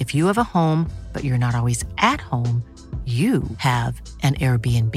If 0.00 0.14
you 0.14 0.26
have 0.26 0.38
a 0.38 0.58
home, 0.58 0.90
but 1.12 1.24
you're 1.24 1.38
not 1.38 1.54
always 1.54 1.84
at 1.98 2.20
home, 2.20 2.62
you 3.04 3.42
have 3.58 4.00
an 4.22 4.34
Airbnb. 4.34 4.94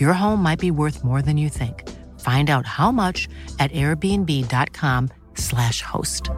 Your 0.00 0.14
home 0.14 0.42
might 0.42 0.58
be 0.58 0.70
worth 0.70 1.04
more 1.04 1.22
than 1.22 1.36
you 1.36 1.50
think. 1.50 1.84
Find 2.18 2.50
out 2.50 2.66
how 2.66 2.90
much 2.92 3.28
at 3.58 3.70
airbnb.com/slash 3.72 5.82
host. 5.82 6.30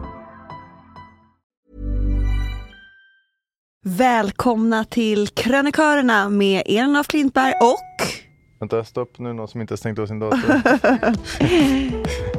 Välkomna 3.83 4.85
till 4.85 5.27
Krönikörerna 5.27 6.29
med 6.29 6.63
Elin 6.65 6.95
af 6.95 7.07
Klintberg 7.07 7.53
och... 7.61 7.79
Vänta, 8.59 8.83
stopp 8.83 9.19
nu, 9.19 9.33
någon 9.33 9.47
som 9.47 9.61
inte 9.61 9.71
har 9.71 9.77
stängt 9.77 9.99
av 9.99 10.07
sin 10.07 10.19
dator. 10.19 10.39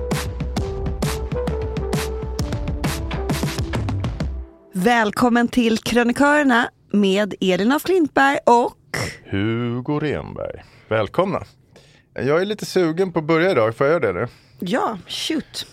Välkommen 4.78 5.48
till 5.48 5.78
Krönikörerna 5.78 6.70
med 6.91 7.34
Elin 7.41 7.72
af 7.72 7.82
Klintberg 7.82 8.38
och... 8.47 8.97
Hugo 9.25 10.00
Renberg. 10.00 10.62
Välkomna. 10.88 11.42
Jag 12.14 12.41
är 12.41 12.44
lite 12.44 12.66
sugen 12.66 13.12
på 13.12 13.19
att 13.19 13.25
börja 13.25 13.50
idag, 13.50 13.76
får 13.76 13.87
jag 13.87 14.03
göra 14.03 14.12
det 14.12 14.20
nu? 14.20 14.28
Ja, 14.59 14.98
shoot. 15.09 15.66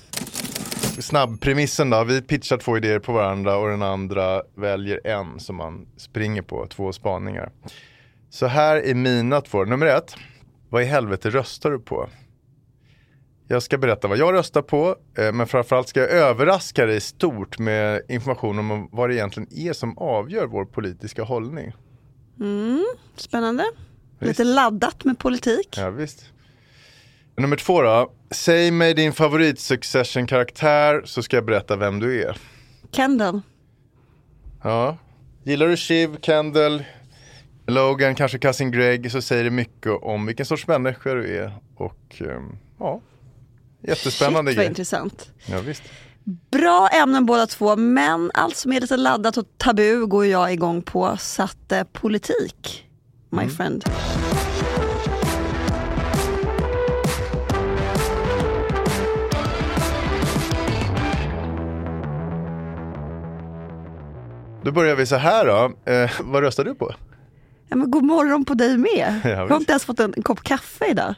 Snabbpremissen 0.99 1.89
då, 1.89 2.03
vi 2.03 2.21
pitchar 2.21 2.57
två 2.57 2.77
idéer 2.77 2.99
på 2.99 3.13
varandra 3.13 3.57
och 3.57 3.69
den 3.69 3.81
andra 3.81 4.41
väljer 4.55 5.07
en 5.07 5.39
som 5.39 5.55
man 5.55 5.87
springer 5.97 6.41
på, 6.41 6.67
två 6.67 6.93
spaningar. 6.93 7.51
Så 8.29 8.45
här 8.45 8.75
är 8.75 8.93
mina 8.95 9.41
två, 9.41 9.65
nummer 9.65 9.85
ett, 9.85 10.15
vad 10.69 10.81
i 10.81 10.85
helvete 10.85 11.29
röstar 11.29 11.71
du 11.71 11.79
på? 11.79 12.09
Jag 13.47 13.63
ska 13.63 13.77
berätta 13.77 14.07
vad 14.07 14.17
jag 14.17 14.33
röstar 14.33 14.61
på, 14.61 14.95
eh, 15.17 15.31
men 15.31 15.47
framförallt 15.47 15.87
ska 15.87 15.99
jag 15.99 16.09
överraska 16.09 16.85
dig 16.85 17.01
stort 17.01 17.59
med 17.59 18.01
information 18.09 18.59
om 18.59 18.89
vad 18.91 19.09
det 19.09 19.15
egentligen 19.15 19.49
är 19.53 19.73
som 19.73 19.97
avgör 19.97 20.45
vår 20.45 20.65
politiska 20.65 21.23
hållning. 21.23 21.73
Mm, 22.39 22.85
spännande. 23.15 23.63
Visst. 24.19 24.39
Lite 24.39 24.43
laddat 24.43 25.05
med 25.05 25.19
politik. 25.19 25.77
Ja, 25.77 25.89
visst. 25.89 26.25
Nummer 27.37 27.55
två 27.55 27.81
då, 27.81 28.11
säg 28.31 28.71
mig 28.71 28.93
din 28.93 29.13
favorit 29.13 29.59
Succession-karaktär 29.59 31.01
så 31.05 31.23
ska 31.23 31.37
jag 31.37 31.45
berätta 31.45 31.75
vem 31.75 31.99
du 31.99 32.23
är. 32.23 32.37
Kendall. 32.91 33.41
Ja. 34.63 34.97
Gillar 35.43 35.67
du 35.67 35.77
Shiv, 35.77 36.17
Kendall, 36.21 36.83
Logan, 37.67 38.15
kanske 38.15 38.39
Cousin 38.39 38.71
Greg 38.71 39.11
så 39.11 39.21
säger 39.21 39.43
det 39.43 39.49
mycket 39.49 39.91
om 40.01 40.25
vilken 40.25 40.45
sorts 40.45 40.67
människa 40.67 41.13
du 41.13 41.37
är. 41.37 41.53
Och 41.75 42.21
ehm, 42.21 42.57
ja, 42.79 43.01
jättespännande 43.88 44.51
Shit 44.51 44.57
vad 44.57 44.63
grej. 44.63 44.67
intressant. 44.67 45.29
Ja, 45.45 45.59
visst. 45.59 45.83
Bra 46.51 46.88
ämnen 46.88 47.25
båda 47.25 47.47
två, 47.47 47.75
men 47.75 48.31
allt 48.33 48.57
som 48.57 48.73
är 48.73 48.81
lite 48.81 48.97
laddat 48.97 49.38
och 49.38 49.45
tabu 49.57 50.05
går 50.05 50.25
jag 50.25 50.53
igång 50.53 50.81
på. 50.81 51.17
Så 51.19 51.44
att 51.44 51.71
eh, 51.71 51.83
politik, 51.83 52.85
my 53.29 53.49
friend. 53.49 53.83
Då 64.63 64.71
börjar 64.71 64.95
vi 64.95 65.06
så 65.06 65.15
här 65.15 65.45
då. 65.45 65.91
Eh, 65.91 66.12
vad 66.21 66.44
röstar 66.44 66.63
du 66.63 66.75
på? 66.75 66.94
Ja, 67.68 67.75
men 67.75 67.91
god 67.91 68.03
morgon 68.03 68.45
på 68.45 68.53
dig 68.53 68.77
med. 68.77 69.19
Ja, 69.24 69.30
jag 69.30 69.47
har 69.47 69.57
inte 69.57 69.71
ens 69.71 69.85
fått 69.85 70.00
en 70.00 70.13
kopp 70.24 70.44
kaffe 70.44 70.85
idag. 70.85 71.15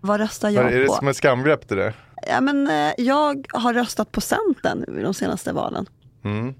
Vad 0.00 0.20
röstar 0.20 0.50
jag 0.50 0.72
är 0.72 0.80
det 0.80 0.86
på? 0.86 0.92
som 0.92 1.08
ett 1.08 1.16
skamgrepp 1.16 1.68
det 1.68 1.74
där? 1.74 1.94
Ja, 2.28 2.40
men, 2.40 2.68
eh, 2.70 2.92
jag 2.98 3.46
har 3.52 3.74
röstat 3.74 4.12
på 4.12 4.20
Centern 4.20 4.98
i 4.98 5.02
de 5.02 5.14
senaste 5.14 5.52
valen. 5.52 5.86
Mm. 6.24 6.54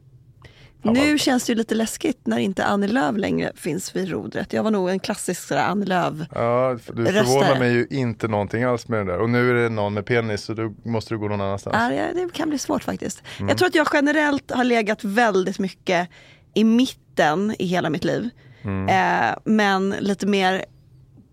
nu 0.82 1.18
känns 1.18 1.44
det 1.46 1.52
ju 1.52 1.56
lite 1.56 1.74
läskigt 1.74 2.26
när 2.26 2.38
inte 2.38 2.64
Annie 2.64 2.88
Lööf 2.88 3.16
längre 3.16 3.52
finns 3.54 3.96
vid 3.96 4.08
rodret. 4.10 4.52
Jag 4.52 4.62
var 4.62 4.70
nog 4.70 4.90
en 4.90 4.98
klassisk 5.00 5.42
sådär, 5.48 5.62
Annie 5.64 5.84
Lööf. 5.86 6.14
Ja, 6.34 6.78
du 6.94 7.06
förvånar 7.06 7.58
mig 7.58 7.72
ju 7.72 7.86
inte 7.90 8.28
någonting 8.28 8.62
alls 8.64 8.88
med 8.88 9.06
det 9.06 9.12
där. 9.12 9.18
Och 9.18 9.30
nu 9.30 9.50
är 9.50 9.54
det 9.54 9.68
någon 9.68 9.94
med 9.94 10.06
penis 10.06 10.42
så 10.42 10.54
då 10.54 10.74
måste 10.84 11.14
du 11.14 11.18
gå 11.18 11.28
någon 11.28 11.40
annanstans. 11.40 11.76
Ja, 11.80 11.88
det- 11.88 12.20
det 12.26 12.32
kan 12.32 12.48
bli 12.48 12.58
svårt 12.58 12.84
faktiskt. 12.84 13.22
Mm. 13.38 13.48
Jag 13.48 13.58
tror 13.58 13.68
att 13.68 13.74
jag 13.74 13.86
generellt 13.92 14.50
har 14.50 14.64
legat 14.64 15.04
väldigt 15.04 15.58
mycket 15.58 16.08
i 16.54 16.64
mitten 16.64 17.54
i 17.58 17.66
hela 17.66 17.90
mitt 17.90 18.04
liv. 18.04 18.28
Mm. 18.62 18.88
Eh, 18.88 19.36
men 19.44 19.90
lite 19.90 20.26
mer 20.26 20.64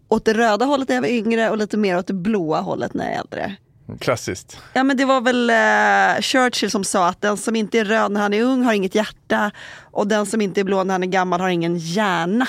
åt 0.08 0.26
det 0.26 0.34
röda 0.34 0.66
hållet 0.66 0.90
när 0.90 0.96
jag 0.96 1.02
var 1.02 1.10
yngre 1.10 1.50
och 1.50 1.58
lite 1.58 1.78
mer 1.78 1.98
åt 1.98 2.08
det 2.08 2.14
blåa 2.14 2.62
hållet 2.62 2.94
när 2.94 3.06
jag 3.06 3.14
är 3.14 3.20
äldre. 3.20 3.56
Klassiskt. 4.00 4.60
Ja 4.74 4.84
men 4.84 4.98
det 4.98 5.06
var 5.06 5.22
väl 5.22 5.50
eh, 5.50 6.22
Churchill 6.22 6.72
som 6.72 6.84
sa 6.84 7.08
att 7.08 7.22
den 7.22 7.38
som 7.38 7.56
inte 7.56 7.80
är 7.80 7.86
röd 7.86 8.12
när 8.12 8.22
han 8.22 8.34
är 8.34 8.44
ung 8.44 8.64
har 8.64 8.74
inget 8.74 8.96
hjärta 8.96 9.52
och 9.92 10.08
den 10.08 10.26
som 10.26 10.42
inte 10.42 10.60
är 10.60 10.64
blå 10.64 10.84
när 10.84 10.94
han 10.94 11.04
är 11.04 11.08
gammal 11.08 11.42
har 11.42 11.50
ingen 11.50 11.78
hjärna. 11.78 12.48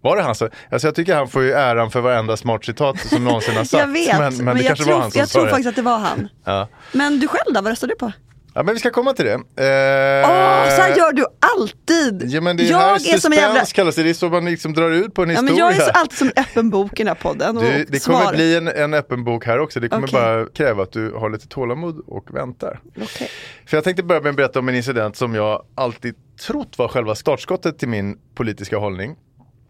Var 0.00 0.16
det 0.16 0.22
han 0.22 0.34
som, 0.34 0.48
alltså 0.70 0.88
jag 0.88 0.94
tycker 0.94 1.14
han 1.14 1.28
får 1.28 1.42
ju 1.42 1.52
äran 1.52 1.90
för 1.90 2.00
varenda 2.00 2.36
smart 2.36 2.64
citat 2.64 3.00
som 3.00 3.24
någonsin 3.24 3.56
har 3.56 3.64
sagt. 3.64 3.80
jag 3.80 3.92
vet, 3.92 4.18
men, 4.18 4.44
men, 4.44 4.56
det 4.56 4.62
jag, 4.62 4.66
kanske 4.66 4.84
tror, 4.84 4.94
var 4.94 5.00
han 5.02 5.10
som 5.10 5.18
jag 5.18 5.28
tror 5.28 5.44
det. 5.44 5.50
faktiskt 5.50 5.68
att 5.68 5.76
det 5.76 5.82
var 5.82 5.98
han. 5.98 6.28
Ja. 6.44 6.68
Men 6.92 7.20
du 7.20 7.28
själv 7.28 7.54
då, 7.54 7.60
vad 7.60 7.70
röstade 7.70 7.92
du 7.92 7.96
på? 7.96 8.12
Ja 8.58 8.62
men 8.64 8.74
vi 8.74 8.80
ska 8.80 8.90
komma 8.90 9.12
till 9.12 9.24
det. 9.24 9.32
Eh, 9.32 10.30
Åh, 10.30 10.76
så 10.76 10.82
här 10.82 10.96
gör 10.96 11.12
du 11.12 11.24
alltid! 11.56 12.30
Ja 12.30 12.40
men 12.40 12.56
det 12.56 12.62
är 12.66 12.70
jag 12.70 12.78
här 12.78 13.14
är 13.14 13.18
som 13.18 13.32
en 13.32 13.38
jävla... 13.38 13.64
kallas 13.64 13.96
det, 13.96 14.02
det 14.02 14.10
är 14.10 14.14
så 14.14 14.28
man 14.28 14.44
liksom 14.44 14.72
drar 14.74 14.90
ut 14.90 15.14
på 15.14 15.22
en 15.22 15.28
Ja, 15.30 15.34
historia. 15.34 15.64
men 15.64 15.76
jag 15.76 15.76
är 15.76 15.80
så 15.80 15.90
alltid 15.90 16.18
som 16.18 16.30
öppen 16.36 16.70
bok 16.70 16.92
i 16.92 16.96
den 16.96 17.06
här 17.06 17.14
podden. 17.14 17.54
Du, 17.54 17.86
det 17.88 18.04
kommer 18.04 18.20
svar. 18.22 18.32
bli 18.34 18.56
en, 18.56 18.68
en 18.68 18.94
öppen 18.94 19.24
bok 19.24 19.46
här 19.46 19.58
också, 19.58 19.80
det 19.80 19.88
kommer 19.88 20.08
Okej. 20.08 20.20
bara 20.20 20.46
kräva 20.46 20.82
att 20.82 20.92
du 20.92 21.12
har 21.12 21.30
lite 21.30 21.48
tålamod 21.48 22.02
och 22.06 22.34
väntar. 22.36 22.80
Okej. 23.02 23.28
För 23.66 23.76
jag 23.76 23.84
tänkte 23.84 24.02
börja 24.02 24.20
med 24.20 24.30
att 24.30 24.36
berätta 24.36 24.58
om 24.58 24.68
en 24.68 24.74
incident 24.74 25.16
som 25.16 25.34
jag 25.34 25.62
alltid 25.74 26.14
trott 26.46 26.78
var 26.78 26.88
själva 26.88 27.14
startskottet 27.14 27.78
till 27.78 27.88
min 27.88 28.18
politiska 28.34 28.78
hållning. 28.78 29.16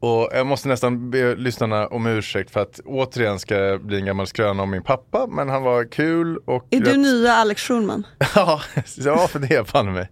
Och 0.00 0.29
jag 0.33 0.47
måste 0.47 0.69
nästan 0.69 1.11
be 1.11 1.35
lyssnarna 1.35 1.87
om 1.87 2.06
ursäkt 2.06 2.50
för 2.50 2.61
att 2.61 2.81
återigen 2.85 3.39
ska 3.39 3.55
jag 3.56 3.85
bli 3.85 3.97
en 3.99 4.05
gammal 4.05 4.27
skröna 4.27 4.62
om 4.62 4.71
min 4.71 4.83
pappa, 4.83 5.27
men 5.27 5.49
han 5.49 5.62
var 5.62 5.85
kul 5.85 6.39
och... 6.45 6.67
Är 6.71 6.81
du 6.81 6.91
rätt- 6.91 6.99
nya 6.99 7.33
Alex 7.33 7.62
Schulman? 7.62 8.06
Ja, 8.35 8.61
ja 8.97 9.29
för 9.29 9.39
det 9.39 9.55
är 9.55 9.65
fan 9.65 9.93
mig. 9.93 10.09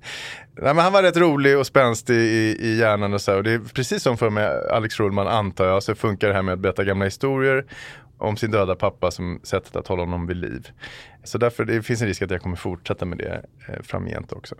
Nej, 0.63 0.75
men 0.75 0.85
han 0.85 0.93
var 0.93 1.03
rätt 1.03 1.17
rolig 1.17 1.59
och 1.59 1.67
spänstig 1.67 2.15
i, 2.17 2.57
i 2.61 2.79
hjärnan 2.79 3.15
och 3.15 3.21
så 3.21 3.31
här. 3.31 3.39
Och 3.39 3.45
det 3.45 3.53
är 3.53 3.59
precis 3.59 4.03
som 4.03 4.17
för 4.17 4.31
mig 4.31 4.49
Alex 4.71 4.95
Schulman 4.95 5.29
antar 5.29 5.67
jag, 5.67 5.83
så 5.83 5.95
funkar 5.95 6.29
det 6.29 6.35
här 6.35 6.43
med 6.43 6.53
att 6.53 6.59
berätta 6.61 6.85
gamla 6.85 7.05
historier 7.05 7.65
om 8.19 8.37
sin 8.37 8.51
döda 8.51 8.75
pappa 8.75 9.11
som 9.11 9.41
sättet 9.43 9.77
att 9.77 9.89
hålla 9.89 10.03
honom 10.03 10.27
vid 10.27 10.37
liv. 10.37 10.69
Så 11.25 11.39
därför 11.39 11.65
det 11.65 11.83
finns 11.83 12.01
en 12.03 12.09
risk 12.09 12.23
att 12.23 12.31
jag 12.31 12.43
kommer 12.43 12.57
fortsätta 12.57 13.05
med 13.05 13.19
det 13.19 13.43
eh, 13.69 13.83
framgent 13.83 14.33
också. 14.33 14.55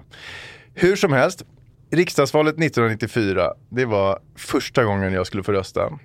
Hur 0.75 0.97
som 0.97 1.13
helst, 1.13 1.43
riksdagsvalet 1.91 2.55
1994, 2.55 3.53
det 3.69 3.85
var 3.85 4.19
första 4.37 4.85
gången 4.85 5.13
jag 5.13 5.27
skulle 5.27 5.43
få 5.43 5.53
rösta. 5.53 5.99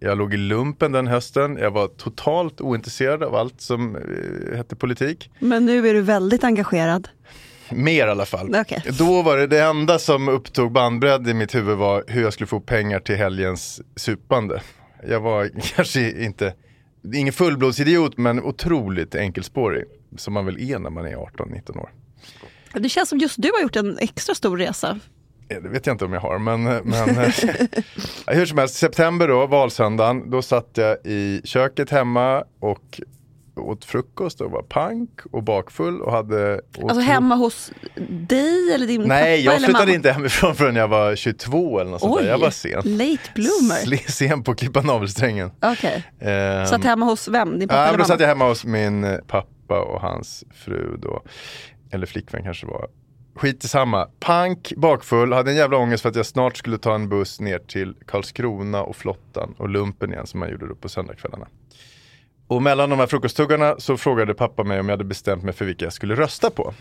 Jag 0.00 0.18
låg 0.18 0.34
i 0.34 0.36
lumpen 0.36 0.92
den 0.92 1.06
hösten, 1.06 1.56
jag 1.56 1.70
var 1.70 1.88
totalt 1.88 2.60
ointresserad 2.60 3.22
av 3.22 3.34
allt 3.34 3.60
som 3.60 3.96
eh, 3.96 4.56
hette 4.56 4.76
politik. 4.76 5.30
Men 5.38 5.66
nu 5.66 5.88
är 5.88 5.94
du 5.94 6.02
väldigt 6.02 6.44
engagerad. 6.44 7.08
Mer 7.70 8.06
i 8.06 8.10
alla 8.10 8.26
fall. 8.26 8.54
Okej. 8.56 8.82
Då 8.98 9.22
var 9.22 9.36
det 9.36 9.46
det 9.46 9.62
enda 9.62 9.98
som 9.98 10.28
upptog 10.28 10.72
bandbredd 10.72 11.28
i 11.28 11.34
mitt 11.34 11.54
huvud 11.54 11.76
var 11.78 12.04
hur 12.06 12.22
jag 12.22 12.32
skulle 12.32 12.46
få 12.46 12.60
pengar 12.60 13.00
till 13.00 13.16
helgens 13.16 13.80
supande. 13.96 14.62
Jag 15.08 15.20
var 15.20 15.50
kanske 15.76 16.24
inte, 16.24 16.54
ingen 17.14 17.32
fullblodsidiot 17.32 18.18
men 18.18 18.42
otroligt 18.42 19.14
enkelspårig. 19.14 19.84
Som 20.16 20.34
man 20.34 20.46
väl 20.46 20.70
är 20.70 20.78
när 20.78 20.90
man 20.90 21.06
är 21.06 21.16
18-19 21.16 21.78
år. 21.78 21.90
Det 22.72 22.88
känns 22.88 23.08
som 23.08 23.18
just 23.18 23.42
du 23.42 23.50
har 23.54 23.62
gjort 23.62 23.76
en 23.76 23.98
extra 23.98 24.34
stor 24.34 24.58
resa. 24.58 25.00
Eh, 25.48 25.62
Det 25.62 25.68
vet 25.68 25.86
jag 25.86 25.94
inte 25.94 26.04
om 26.04 26.12
jag 26.12 26.20
har 26.20 26.38
men, 26.38 26.62
men 26.64 27.08
eh, 27.18 27.32
hur 28.36 28.46
som 28.46 28.58
helst, 28.58 28.74
september 28.74 29.28
då, 29.28 29.46
valsöndagen, 29.46 30.30
då 30.30 30.42
satt 30.42 30.70
jag 30.74 30.96
i 31.04 31.40
köket 31.44 31.90
hemma 31.90 32.44
och 32.60 33.00
åt 33.56 33.84
frukost 33.84 34.40
och 34.40 34.50
var 34.50 34.62
pank 34.62 35.10
och 35.32 35.42
bakfull 35.42 36.00
och 36.02 36.12
hade 36.12 36.60
Alltså 36.82 37.00
hemma 37.00 37.34
hos 37.34 37.72
dig 38.10 38.74
eller 38.74 38.86
din 38.86 39.02
Nej, 39.02 39.44
pappa 39.44 39.54
jag 39.54 39.64
flyttade 39.64 39.84
mamma? 39.86 39.94
inte 39.94 40.12
hemifrån 40.12 40.54
förrän 40.54 40.76
jag 40.76 40.88
var 40.88 41.16
22 41.16 41.78
eller 41.80 41.90
något 41.90 42.00
sånt 42.00 42.16
Oj, 42.16 42.22
där. 42.22 42.30
Jag 42.30 42.38
var 42.38 42.50
sen. 42.50 42.82
late 42.84 43.30
bloomer. 43.34 44.10
Sen 44.10 44.42
på 44.42 44.50
att 44.50 44.58
klippa 44.58 44.80
navelsträngen. 44.82 45.50
Okej. 45.62 46.04
Ehm, 46.20 46.66
Satt 46.66 46.84
hemma 46.84 47.06
hos 47.06 47.28
vem? 47.28 47.58
Din 47.58 47.68
pappa 47.68 47.80
ja, 47.80 47.82
eller 47.86 47.92
men 47.92 47.98
då 47.98 48.02
mamma? 48.02 48.08
satt 48.08 48.20
jag 48.20 48.28
hemma 48.28 48.48
hos 48.48 48.64
min 48.64 49.04
eh, 49.04 49.16
pappa 49.26 49.80
och 49.80 50.00
hans 50.00 50.44
fru 50.54 50.96
då. 51.02 51.22
Eller 51.92 52.06
flickvän 52.06 52.42
kanske 52.44 52.66
det 52.66 52.72
var. 52.72 52.86
Skit 53.34 53.64
i 53.64 53.68
samma. 53.68 54.08
Pank, 54.20 54.72
bakfull, 54.76 55.32
hade 55.32 55.50
en 55.50 55.56
jävla 55.56 55.76
ångest 55.76 56.02
för 56.02 56.08
att 56.08 56.16
jag 56.16 56.26
snart 56.26 56.56
skulle 56.56 56.78
ta 56.78 56.94
en 56.94 57.08
buss 57.08 57.40
ner 57.40 57.58
till 57.58 57.94
Karlskrona 58.06 58.82
och 58.82 58.96
flottan 58.96 59.54
och 59.58 59.68
lumpen 59.68 60.12
igen 60.12 60.26
som 60.26 60.40
man 60.40 60.50
gjorde 60.50 60.68
då 60.68 60.74
på 60.74 60.88
söndagskvällarna. 60.88 61.46
Och 62.46 62.62
mellan 62.62 62.90
de 62.90 62.98
här 62.98 63.06
frukosttuggarna 63.06 63.74
så 63.78 63.96
frågade 63.96 64.34
pappa 64.34 64.64
mig 64.64 64.80
om 64.80 64.88
jag 64.88 64.92
hade 64.92 65.04
bestämt 65.04 65.44
mig 65.44 65.54
för 65.54 65.64
vilka 65.64 65.84
jag 65.84 65.92
skulle 65.92 66.14
rösta 66.14 66.50
på. 66.50 66.74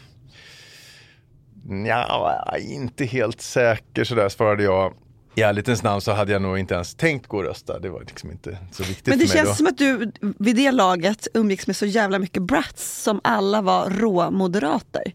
Ja, 1.87 2.55
inte 2.59 3.05
helt 3.05 3.41
säker 3.41 4.03
sådär 4.03 4.29
svarade 4.29 4.63
jag. 4.63 4.93
I 5.35 5.41
ärlighetens 5.41 5.83
namn 5.83 6.01
så 6.01 6.11
hade 6.11 6.31
jag 6.31 6.41
nog 6.41 6.59
inte 6.59 6.73
ens 6.73 6.95
tänkt 6.95 7.27
gå 7.27 7.37
och 7.37 7.43
rösta. 7.43 7.79
Det 7.79 7.89
var 7.89 7.99
liksom 7.99 8.31
inte 8.31 8.57
så 8.71 8.83
viktigt 8.83 9.07
Men 9.07 9.19
det 9.19 9.27
för 9.27 9.35
mig 9.35 9.43
då. 9.43 9.47
känns 9.47 9.57
som 9.57 9.67
att 9.67 9.77
du 9.77 10.11
vid 10.39 10.55
det 10.55 10.71
laget 10.71 11.27
umgicks 11.33 11.67
med 11.67 11.75
så 11.75 11.85
jävla 11.85 12.19
mycket 12.19 12.43
brats 12.43 13.03
som 13.03 13.21
alla 13.23 13.61
var 13.61 13.89
råmoderater. 13.89 15.13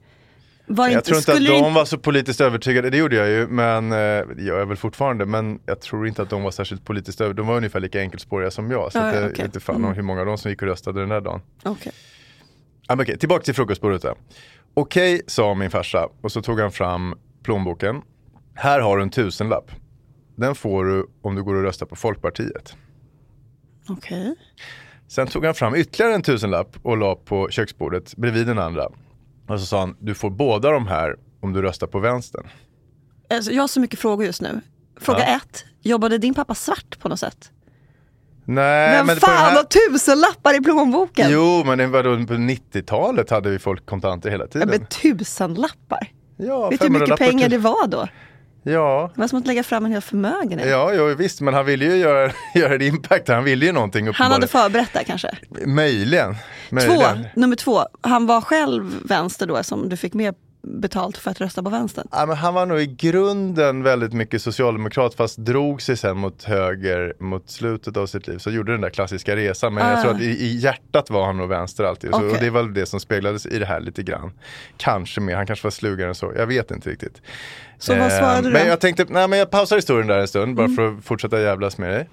Var 0.74 0.88
Jag 0.88 0.92
inte, 0.98 1.04
tror 1.06 1.18
inte 1.18 1.32
att 1.32 1.38
de 1.38 1.52
inte- 1.52 1.70
var 1.70 1.84
så 1.84 1.98
politiskt 1.98 2.40
övertygade, 2.40 2.90
det 2.90 2.96
gjorde 2.96 3.16
jag 3.16 3.28
ju, 3.28 3.46
men 3.46 3.92
eh, 3.92 3.98
det 4.36 4.42
gör 4.42 4.58
jag 4.58 4.66
väl 4.66 4.76
fortfarande, 4.76 5.26
men 5.26 5.60
jag 5.66 5.80
tror 5.80 6.08
inte 6.08 6.22
att 6.22 6.30
de 6.30 6.42
var 6.42 6.50
särskilt 6.50 6.84
politiskt 6.84 7.20
övertygade. 7.20 7.42
De 7.42 7.46
var 7.48 7.56
ungefär 7.56 7.80
lika 7.80 8.00
enkelspåriga 8.00 8.50
som 8.50 8.70
jag, 8.70 8.92
så 8.92 8.98
ja, 8.98 9.14
jag 9.14 9.22
vet 9.28 9.38
inte 9.38 9.60
fan 9.60 9.76
om 9.76 9.84
Mm. 9.84 9.94
hur 9.96 10.02
många 10.02 10.20
av 10.20 10.26
dem 10.26 10.38
som 10.38 10.50
gick 10.50 10.62
och 10.62 10.68
röstade 10.68 11.00
den 11.00 11.08
där 11.08 11.20
dagen. 11.20 11.40
Men 12.88 13.00
okej, 13.00 13.18
tillbaka 13.18 13.42
till 13.44 13.54
frukostbordet. 13.54 14.04
Okej, 14.74 15.22
sa 15.26 15.54
min 15.54 15.70
farsa, 15.70 16.08
och 16.22 16.32
så 16.32 16.42
tog 16.42 16.60
han 16.60 16.72
fram 16.72 17.14
plånboken. 17.42 18.02
Här 18.54 18.80
har 18.80 18.96
du 18.96 19.02
en 19.02 19.10
tusenlapp. 19.10 19.70
Den 20.36 20.54
får 20.54 20.84
du 20.84 21.06
om 21.22 21.34
du 21.34 21.42
går 21.42 21.54
och 21.54 21.62
röstar 21.62 21.86
på 21.86 21.96
Folkpartiet. 21.96 22.76
Okej. 23.88 24.34
Sen 25.08 25.26
tog 25.26 25.44
han 25.44 25.54
fram 25.54 25.74
ytterligare 25.74 26.14
en 26.14 26.22
tusenlapp 26.22 26.76
och 26.82 26.96
la 26.96 27.14
på 27.14 27.48
köksbordet 27.50 28.16
bredvid 28.16 28.46
den 28.46 28.58
andra. 28.58 28.88
Och 29.52 29.60
så 29.60 29.66
sa 29.66 29.80
han, 29.80 29.96
du 30.00 30.14
får 30.14 30.30
båda 30.30 30.70
de 30.70 30.86
här 30.86 31.16
om 31.40 31.52
du 31.52 31.62
röstar 31.62 31.86
på 31.86 31.98
vänstern. 31.98 32.46
Alltså, 33.30 33.52
jag 33.52 33.62
har 33.62 33.68
så 33.68 33.80
mycket 33.80 33.98
frågor 33.98 34.26
just 34.26 34.42
nu. 34.42 34.60
Fråga 35.00 35.18
Ja. 35.18 35.36
ett, 35.36 35.64
jobbade 35.82 36.18
din 36.18 36.34
pappa 36.34 36.54
svart 36.54 36.98
på 36.98 37.08
något 37.08 37.20
sätt? 37.20 37.50
Nej, 38.44 38.96
men 38.98 39.06
den 39.06 39.16
fan 39.16 39.36
här... 39.36 39.56
har 39.56 39.62
tusenlappar 39.90 40.54
i 40.56 40.60
plånboken? 40.60 41.26
Jo, 41.30 41.62
men 41.66 41.78
det 41.78 41.86
var 41.86 42.02
då 42.02 42.26
på 42.26 42.34
90-talet 42.34 43.30
hade 43.30 43.50
vi 43.50 43.58
folk 43.58 43.86
kontanter 43.86 44.30
hela 44.30 44.44
Ja, 44.44 44.48
tiden. 44.50 44.68
men 44.68 44.86
tusenlappar? 44.86 46.06
Ja, 46.36 46.68
Vet 46.70 46.80
du 46.80 46.86
hur 46.86 46.92
mycket 46.92 47.08
500-lappar 47.08 47.16
pengar 47.26 47.42
till- 47.42 47.50
det 47.50 47.58
var 47.58 47.86
då? 47.86 48.08
Ja, 48.62 49.10
Det 49.14 49.20
var 49.20 49.28
som 49.28 49.38
att 49.38 49.46
lägga 49.46 49.62
fram 49.62 49.84
en 49.84 49.92
hel 49.92 50.00
förmögenhet. 50.00 50.68
ja, 50.68 50.94
ja 50.94 51.04
visst, 51.04 51.40
men 51.40 51.54
han 51.54 51.66
ville 51.66 51.84
ju 51.84 51.96
göra, 51.96 52.32
göra 52.54 52.74
en 52.74 52.82
impact, 52.82 53.28
han 53.28 53.44
ville 53.44 53.66
ju 53.66 53.72
någonting 53.72 54.08
Han 54.14 54.32
hade 54.32 54.46
förberett 54.46 54.92
det 54.92 55.04
kanske? 55.04 55.30
Möjligen. 55.66 56.34
Två, 56.68 56.74
möjligen. 56.74 57.26
nummer 57.36 57.56
två, 57.56 57.82
han 58.00 58.26
var 58.26 58.40
själv 58.40 58.92
vänster 59.04 59.46
då 59.46 59.62
som 59.62 59.88
du 59.88 59.96
fick 59.96 60.14
mer 60.14 60.34
betalt 60.62 61.16
för 61.16 61.30
att 61.30 61.40
rösta 61.40 61.62
på 61.62 61.70
vänstern. 61.70 62.08
Ja, 62.10 62.26
men 62.26 62.36
han 62.36 62.54
var 62.54 62.66
nog 62.66 62.80
i 62.80 62.86
grunden 62.86 63.82
väldigt 63.82 64.12
mycket 64.12 64.42
socialdemokrat 64.42 65.14
fast 65.14 65.38
drog 65.38 65.82
sig 65.82 65.96
sen 65.96 66.16
mot 66.16 66.44
höger 66.44 67.14
mot 67.18 67.50
slutet 67.50 67.96
av 67.96 68.06
sitt 68.06 68.26
liv. 68.28 68.38
Så 68.38 68.50
gjorde 68.50 68.72
den 68.72 68.80
där 68.80 68.90
klassiska 68.90 69.36
resan. 69.36 69.74
Men 69.74 69.86
Ah. 69.86 69.90
jag 69.90 70.02
tror 70.02 70.14
att 70.14 70.20
i, 70.20 70.24
i 70.24 70.56
hjärtat 70.56 71.10
var 71.10 71.26
han 71.26 71.36
nog 71.36 71.48
vänster 71.48 71.84
alltid. 71.84 72.10
Så, 72.10 72.16
Okej. 72.16 72.30
och 72.30 72.36
det 72.40 72.50
var 72.50 72.62
det 72.62 72.86
som 72.86 73.00
speglades 73.00 73.46
i 73.46 73.58
det 73.58 73.66
här 73.66 73.80
lite 73.80 74.02
grann. 74.02 74.32
Kanske 74.76 75.20
mer, 75.20 75.36
han 75.36 75.46
kanske 75.46 75.66
var 75.66 75.70
slugare 75.70 76.08
än 76.08 76.14
så. 76.14 76.32
Jag 76.36 76.46
vet 76.46 76.70
inte 76.70 76.90
riktigt. 76.90 77.22
Så 77.78 77.92
vad 77.94 78.02
Eh, 78.12 78.18
svarade 78.18 78.48
du 78.48 78.52
Men 78.52 78.66
jag 78.68 78.80
tänkte, 78.80 79.04
nej 79.08 79.28
men 79.28 79.38
jag 79.38 79.50
pausar 79.50 79.76
historien 79.76 80.06
där 80.06 80.18
en 80.18 80.28
stund 80.28 80.58
Mm. 80.58 80.76
bara 80.76 80.76
för 80.76 80.98
att 80.98 81.04
fortsätta 81.04 81.40
jävlas 81.40 81.78
med 81.78 81.90
dig. 81.90 82.08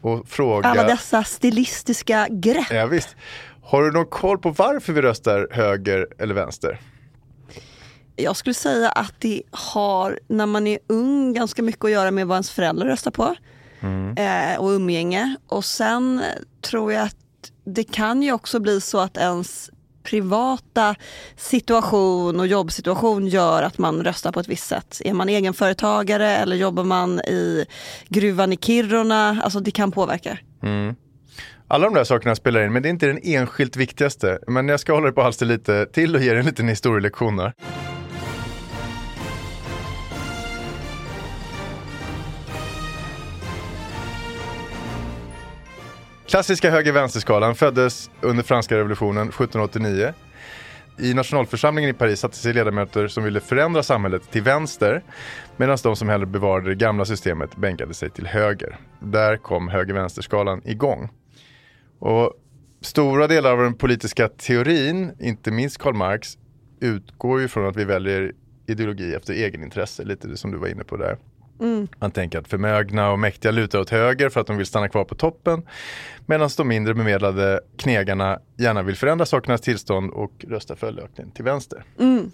Och 0.00 0.28
fråga. 0.28 0.68
Alla 0.68 0.84
dessa 0.84 1.24
stilistiska 1.24 2.26
grepp. 2.30 2.66
Ja, 2.70 2.86
visst. 2.86 3.16
Har 3.62 3.82
du 3.82 3.92
någon 3.92 4.06
koll 4.06 4.38
på 4.38 4.50
varför 4.50 4.92
vi 4.92 5.02
röstar 5.02 5.48
höger 5.50 6.06
eller 6.18 6.34
vänster? 6.34 6.78
Jag 8.16 8.36
skulle 8.36 8.54
säga 8.54 8.88
att 8.88 9.14
det 9.18 9.42
har, 9.50 10.18
när 10.28 10.46
man 10.46 10.66
är 10.66 10.78
ung, 10.86 11.34
ganska 11.34 11.62
mycket 11.62 11.84
att 11.84 11.90
göra 11.90 12.10
med 12.10 12.26
vad 12.26 12.36
ens 12.36 12.50
föräldrar 12.50 12.86
röstar 12.86 13.10
på. 13.10 13.34
Eh, 14.16 14.60
och 14.60 14.68
umgänge. 14.68 15.36
Och 15.46 15.64
sen 15.64 16.22
tror 16.60 16.92
jag 16.92 17.02
att 17.02 17.16
det 17.64 17.84
kan 17.84 18.22
ju 18.22 18.32
också 18.32 18.60
bli 18.60 18.80
så 18.80 18.98
att 18.98 19.16
ens 19.16 19.70
privata 20.02 20.94
situation 21.36 22.40
och 22.40 22.46
jobbsituation 22.46 23.26
gör 23.26 23.62
att 23.62 23.78
man 23.78 24.04
röstar 24.04 24.32
på 24.32 24.40
ett 24.40 24.48
visst 24.48 24.66
sätt. 24.66 25.02
Är 25.04 25.12
man 25.12 25.28
egenföretagare 25.28 26.36
eller 26.36 26.56
jobbar 26.56 26.84
man 26.84 27.20
i 27.20 27.66
gruvan 28.08 28.52
i 28.52 28.56
Kiruna? 28.56 29.40
Alltså 29.44 29.60
det 29.60 29.70
kan 29.70 29.92
påverka. 29.92 30.38
Alla 31.68 31.84
de 31.84 31.94
där 31.94 32.04
sakerna 32.04 32.34
spelar 32.34 32.64
in, 32.64 32.72
men 32.72 32.82
det 32.82 32.88
är 32.88 32.90
inte 32.90 33.06
den 33.06 33.20
enskilt 33.22 33.76
viktigaste. 33.76 34.38
Men 34.46 34.68
jag 34.68 34.80
ska 34.80 34.92
hålla 34.92 35.06
dig 35.06 35.14
på 35.14 35.22
halsen 35.22 35.48
lite 35.48 35.86
till 35.86 36.14
och 36.14 36.22
ge 36.22 36.30
dig 36.30 36.38
en 36.38 36.46
liten 36.46 36.68
historielektion. 36.68 37.52
Klassiska 46.26 46.70
höger-vänsterskalan 46.70 47.54
föddes 47.54 48.10
under 48.20 48.42
franska 48.42 48.76
revolutionen 48.76 49.28
1789. 49.28 50.12
I 50.98 51.14
nationalförsamlingen 51.14 51.90
i 51.90 51.92
Paris 51.92 52.20
satte 52.20 52.36
sig 52.36 52.52
ledamöter 52.52 53.08
som 53.08 53.24
ville 53.24 53.40
förändra 53.40 53.82
samhället 53.82 54.30
till 54.30 54.42
vänster 54.42 55.02
medan 55.56 55.78
de 55.82 55.96
som 55.96 56.08
hellre 56.08 56.26
bevarade 56.26 56.68
det 56.68 56.74
gamla 56.74 57.04
systemet 57.04 57.56
bänkade 57.56 57.94
sig 57.94 58.10
till 58.10 58.26
höger. 58.26 58.78
Där 59.00 59.36
kom 59.36 59.68
höger-vänsterskalan 59.68 60.62
igång. 60.64 61.08
Och 61.98 62.32
stora 62.80 63.26
delar 63.26 63.52
av 63.52 63.58
den 63.58 63.74
politiska 63.74 64.28
teorin, 64.28 65.12
inte 65.20 65.50
minst 65.50 65.78
Karl 65.78 65.94
Marx, 65.94 66.38
utgår 66.80 67.40
ju 67.40 67.48
från 67.48 67.66
att 67.66 67.76
vi 67.76 67.84
väljer 67.84 68.32
ideologi 68.66 69.14
efter 69.14 69.34
egenintresse, 69.34 70.04
lite 70.04 70.36
som 70.36 70.50
du 70.50 70.58
var 70.58 70.68
inne 70.68 70.84
på 70.84 70.96
där. 70.96 71.16
Mm. 71.60 71.88
Man 71.98 72.10
tänker 72.10 72.38
att 72.38 72.48
förmögna 72.48 73.10
och 73.10 73.18
mäktiga 73.18 73.52
lutar 73.52 73.78
åt 73.80 73.90
höger 73.90 74.28
för 74.28 74.40
att 74.40 74.46
de 74.46 74.56
vill 74.56 74.66
stanna 74.66 74.88
kvar 74.88 75.04
på 75.04 75.14
toppen. 75.14 75.62
Medan 76.26 76.50
de 76.56 76.68
mindre 76.68 76.94
bemedlade 76.94 77.60
knegarna 77.76 78.38
gärna 78.56 78.82
vill 78.82 78.96
förändra 78.96 79.26
sakernas 79.26 79.60
tillstånd 79.60 80.10
och 80.10 80.44
rösta 80.48 80.76
följaktligen 80.76 81.30
till 81.30 81.44
vänster. 81.44 81.84
Mm. 81.98 82.30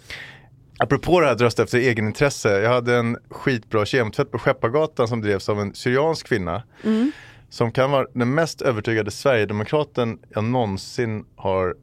Apropå 0.79 1.21
det 1.21 1.27
här 1.27 1.33
att 1.33 1.41
rösta 1.41 1.63
efter 1.63 1.79
egenintresse. 1.79 2.61
Jag 2.61 2.71
hade 2.71 2.97
en 2.97 3.17
skitbra 3.31 3.85
kemtvätt 3.85 4.31
på 4.31 4.39
Skeppargatan 4.39 5.09
som 5.09 5.21
drevs 5.21 5.49
av 5.49 5.61
en 5.61 5.75
syriansk 5.75 6.27
kvinna. 6.27 6.63
Mm. 6.85 7.13
Som 7.49 7.73
kan 7.73 7.91
vara 7.91 8.07
den 8.15 8.35
mest 8.35 8.63
övertygade 8.63 9.11
Sverigedemokraten 9.11 10.19
jag 10.29 10.45
någonsin 10.45 11.25
har 11.37 11.75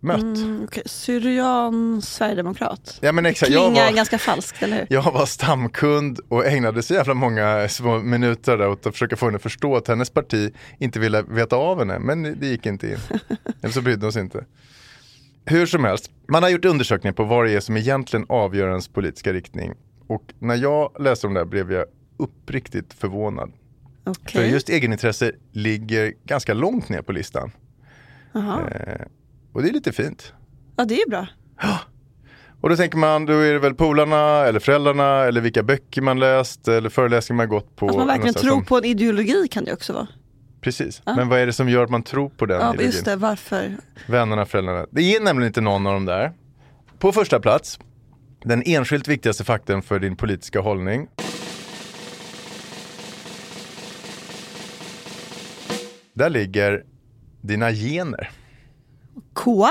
mött. 0.00 0.20
Mm, 0.20 0.62
okay. 0.64 0.82
Syrian, 0.86 2.02
sverigedemokrat. 2.02 2.98
Ja, 3.02 3.12
men 3.12 3.26
exakt. 3.26 3.52
Klingar 3.52 3.76
Jag 3.80 3.86
var- 3.90 3.96
ganska 3.96 4.18
falskt, 4.18 4.62
eller 4.62 4.76
hur? 4.76 4.86
Jag 4.90 5.02
var 5.12 5.26
stamkund 5.26 6.20
och 6.28 6.46
ägnade 6.46 6.82
så 6.82 6.94
jävla 6.94 7.14
många 7.14 7.68
små 7.68 7.98
minuter 7.98 8.56
där 8.56 8.68
åt 8.68 8.86
att 8.86 8.92
försöka 8.92 9.16
få 9.16 9.26
henne 9.26 9.36
att 9.36 9.42
förstå 9.42 9.76
att 9.76 9.88
hennes 9.88 10.10
parti 10.10 10.52
inte 10.78 11.00
ville 11.00 11.22
veta 11.22 11.56
av 11.56 11.78
henne. 11.78 11.98
Men 11.98 12.22
det 12.40 12.46
gick 12.46 12.66
inte 12.66 12.86
in. 12.88 12.98
Eller 13.62 13.72
så 13.72 13.80
brydde 13.82 14.06
hon 14.06 14.12
sig 14.12 14.22
inte. 14.22 14.44
Hur 15.44 15.66
som 15.66 15.84
helst, 15.84 16.10
man 16.28 16.42
har 16.42 16.50
gjort 16.50 16.64
undersökningar 16.64 17.12
på 17.14 17.24
vad 17.24 17.44
det 17.46 17.52
är 17.52 17.60
som 17.60 17.76
egentligen 17.76 18.26
avgör 18.28 18.68
ens 18.68 18.88
politiska 18.88 19.32
riktning. 19.32 19.72
Och 20.06 20.22
när 20.38 20.54
jag 20.56 20.96
läste 21.00 21.26
om 21.26 21.34
det 21.34 21.40
här 21.40 21.44
blev 21.44 21.72
jag 21.72 21.84
uppriktigt 22.16 22.92
förvånad. 22.94 23.52
För 24.04 24.10
Okej. 24.10 24.50
just 24.50 24.68
egenintresse 24.68 25.32
ligger 25.52 26.12
ganska 26.24 26.54
långt 26.54 26.88
ner 26.88 27.02
på 27.02 27.12
listan. 27.12 27.50
Eh, 28.34 29.06
och 29.58 29.64
det 29.64 29.68
är 29.70 29.72
lite 29.72 29.92
fint. 29.92 30.32
Ja, 30.76 30.84
det 30.84 30.94
är 30.94 31.10
bra. 31.10 31.26
Och 32.60 32.68
då 32.68 32.76
tänker 32.76 32.98
man, 32.98 33.26
då 33.26 33.32
är 33.32 33.52
det 33.52 33.58
väl 33.58 33.74
polarna 33.74 34.46
eller 34.46 34.60
föräldrarna 34.60 35.24
eller 35.24 35.40
vilka 35.40 35.62
böcker 35.62 36.02
man 36.02 36.18
läst 36.20 36.68
eller 36.68 36.88
föreläsningar 36.90 37.36
man 37.36 37.48
gått 37.48 37.76
på. 37.76 37.88
Att 37.88 37.96
man 37.96 38.06
verkligen 38.06 38.34
tror 38.34 38.50
som- 38.50 38.64
på 38.64 38.76
en 38.78 38.84
ideologi 38.84 39.48
kan 39.50 39.64
det 39.64 39.72
också 39.72 39.92
vara. 39.92 40.06
Precis, 40.60 41.02
Ja. 41.06 41.16
men 41.16 41.28
vad 41.28 41.38
är 41.40 41.46
det 41.46 41.52
som 41.52 41.68
gör 41.68 41.84
att 41.84 41.90
man 41.90 42.02
tror 42.02 42.28
på 42.28 42.46
den 42.46 42.56
Ja, 42.60 42.62
ideologin? 42.68 42.86
just 42.86 43.04
det. 43.04 43.16
Varför? 43.16 43.76
Vännerna, 44.06 44.46
föräldrarna. 44.46 44.86
Det 44.90 45.16
är 45.16 45.20
nämligen 45.20 45.46
inte 45.46 45.60
någon 45.60 45.86
av 45.86 45.92
dem 45.92 46.04
där. 46.04 46.32
På 46.98 47.12
första 47.12 47.40
plats, 47.40 47.78
den 48.44 48.62
enskilt 48.66 49.08
viktigaste 49.08 49.44
faktorn 49.44 49.82
för 49.82 49.98
din 49.98 50.16
politiska 50.16 50.60
hållning. 50.60 51.08
Där 56.14 56.30
ligger 56.30 56.84
dina 57.40 57.72
gener. 57.72 58.30
Koa? 59.38 59.70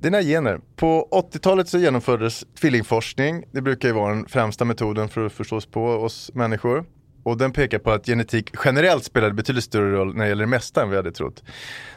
Dina 0.00 0.22
gener. 0.22 0.60
På 0.76 1.08
80-talet 1.32 1.68
så 1.68 1.78
genomfördes 1.78 2.44
tvillingforskning. 2.60 3.44
Det 3.52 3.62
brukar 3.62 3.88
ju 3.88 3.94
vara 3.94 4.14
den 4.14 4.26
främsta 4.26 4.64
metoden 4.64 5.08
för 5.08 5.26
att 5.26 5.32
förstå 5.32 5.56
oss 5.56 5.66
på 5.66 5.84
oss 5.84 6.30
människor. 6.34 6.84
Och 7.22 7.38
den 7.38 7.52
pekar 7.52 7.78
på 7.78 7.90
att 7.90 8.06
genetik 8.06 8.50
generellt 8.64 9.04
spelar 9.04 9.30
betydligt 9.30 9.64
större 9.64 9.92
roll 9.92 10.14
när 10.14 10.24
det 10.24 10.28
gäller 10.28 10.44
det 10.44 10.50
mesta 10.50 10.82
än 10.82 10.90
vi 10.90 10.96
hade 10.96 11.12
trott. 11.12 11.42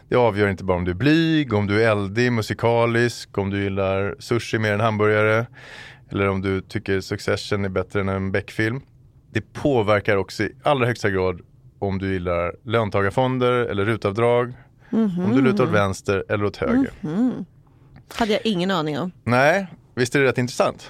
Det 0.10 0.16
avgör 0.16 0.50
inte 0.50 0.64
bara 0.64 0.78
om 0.78 0.86
du 0.86 0.92
är 0.92 0.96
blyg, 0.96 1.54
om 1.54 1.68
du 1.68 1.84
är 1.84 1.92
eldig, 1.92 2.32
musikalisk, 2.32 3.38
om 3.38 3.50
du 3.50 3.64
gillar 3.64 4.16
sushi 4.20 4.60
mer 4.60 4.74
än 4.74 4.80
hamburgare. 4.80 5.46
Eller 6.12 6.30
om 6.30 6.42
du 6.42 6.62
tycker 6.62 7.02
Succession 7.02 7.66
är 7.66 7.70
bättre 7.70 8.02
än 8.02 8.10
en 8.10 8.32
Beck-film. 8.32 8.82
Det 9.32 9.54
påverkar 9.54 10.16
också 10.16 10.44
i 10.44 10.56
allra 10.64 10.86
högsta 10.86 11.10
grad 11.10 11.42
om 11.80 11.98
du 11.98 12.14
gillar 12.14 12.56
löntagarfonder 12.64 13.52
eller 13.52 13.86
rutavdrag. 13.86 14.54
Om 14.92 15.32
du 15.36 15.42
lutar 15.42 15.64
åt 15.64 15.70
vänster 15.70 16.24
eller 16.30 16.46
åt 16.46 16.58
höger. 16.58 16.92
Hade 18.14 18.32
jag 18.32 18.42
ingen 18.46 18.72
aning 18.72 19.00
om. 19.00 19.12
Nej, 19.24 19.68
visst 19.96 20.16
är 20.16 20.20
det 20.20 20.26
rätt 20.26 20.38
intressant? 20.38 20.90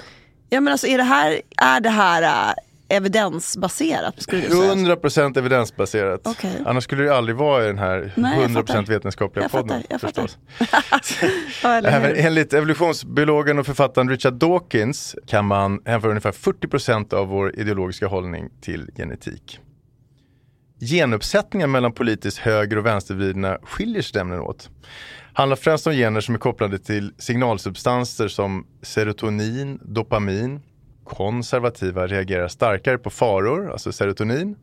Ja 0.50 0.60
men 0.62 0.72
alltså 0.72 0.88
är 0.88 0.98
det 0.98 1.04
här, 1.04 1.42
är 1.58 1.80
det 1.80 1.90
här 1.90 2.50
äh, 2.50 2.54
evidensbaserat 2.98 4.22
skulle 4.22 4.42
du 4.42 4.48
säga? 4.50 4.74
100% 4.76 5.38
evidensbaserat. 5.38 6.22
Okej. 6.24 6.64
Annars 6.66 6.84
skulle 6.84 7.04
det 7.04 7.16
aldrig 7.18 7.38
vara 7.38 7.64
i 7.64 7.68
den 7.68 7.78
här 7.78 8.14
Nej, 8.16 8.42
jag 8.42 8.50
100% 8.50 8.54
fattar. 8.54 8.82
vetenskapliga 8.84 9.44
Jag 9.44 9.52
podden. 9.52 9.82
fattar, 9.82 9.86
jag 9.90 10.02
fattar. 10.02 10.28
förstås. 11.02 11.64
Även 11.64 12.04
hur? 12.04 12.18
enligt 12.26 12.54
evolutionsbiologen 12.54 13.60
och 13.60 13.66
författaren 13.66 14.10
Richard 14.10 14.34
Dawkins 14.34 15.16
kan 15.28 15.46
man 15.46 15.82
hänföra 15.86 16.12
ungefär 16.12 16.32
40% 16.32 17.14
av 17.14 17.28
vår 17.28 17.60
ideologiska 17.60 18.08
hållning 18.08 18.50
till 18.62 18.90
genetik. 18.98 19.60
Genuppsättningen 20.80 21.72
mellan 21.72 21.92
politiskt 21.92 22.38
höger 22.38 22.78
och 22.78 22.86
vänstervridna 22.86 23.58
skiljer 23.64 24.02
sig 24.02 24.20
nämligen 24.20 24.44
åt. 24.44 24.70
Handlar 25.34 25.56
främst 25.56 25.88
om 25.88 25.94
gener 25.94 26.22
som 26.22 26.36
är 26.36 26.40
kopplade 26.40 26.80
till 26.80 27.14
signalsubstanser 27.18 28.28
som 28.28 28.68
serotonin, 28.82 29.80
dopamin. 29.82 30.60
Konservativa 31.04 32.08
reagerar 32.08 32.48
starkare 32.48 32.98
på 32.98 33.10
faror, 33.10 33.72
alltså 33.72 33.92
serotonin. 33.92 34.56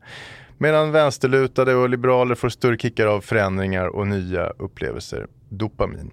Medan 0.57 0.91
vänsterlutade 0.91 1.75
och 1.75 1.89
liberaler 1.89 2.35
får 2.35 2.49
större 2.49 2.77
kickar 2.77 3.07
av 3.07 3.21
förändringar 3.21 3.87
och 3.87 4.07
nya 4.07 4.47
upplevelser, 4.47 5.27
dopamin. 5.49 6.11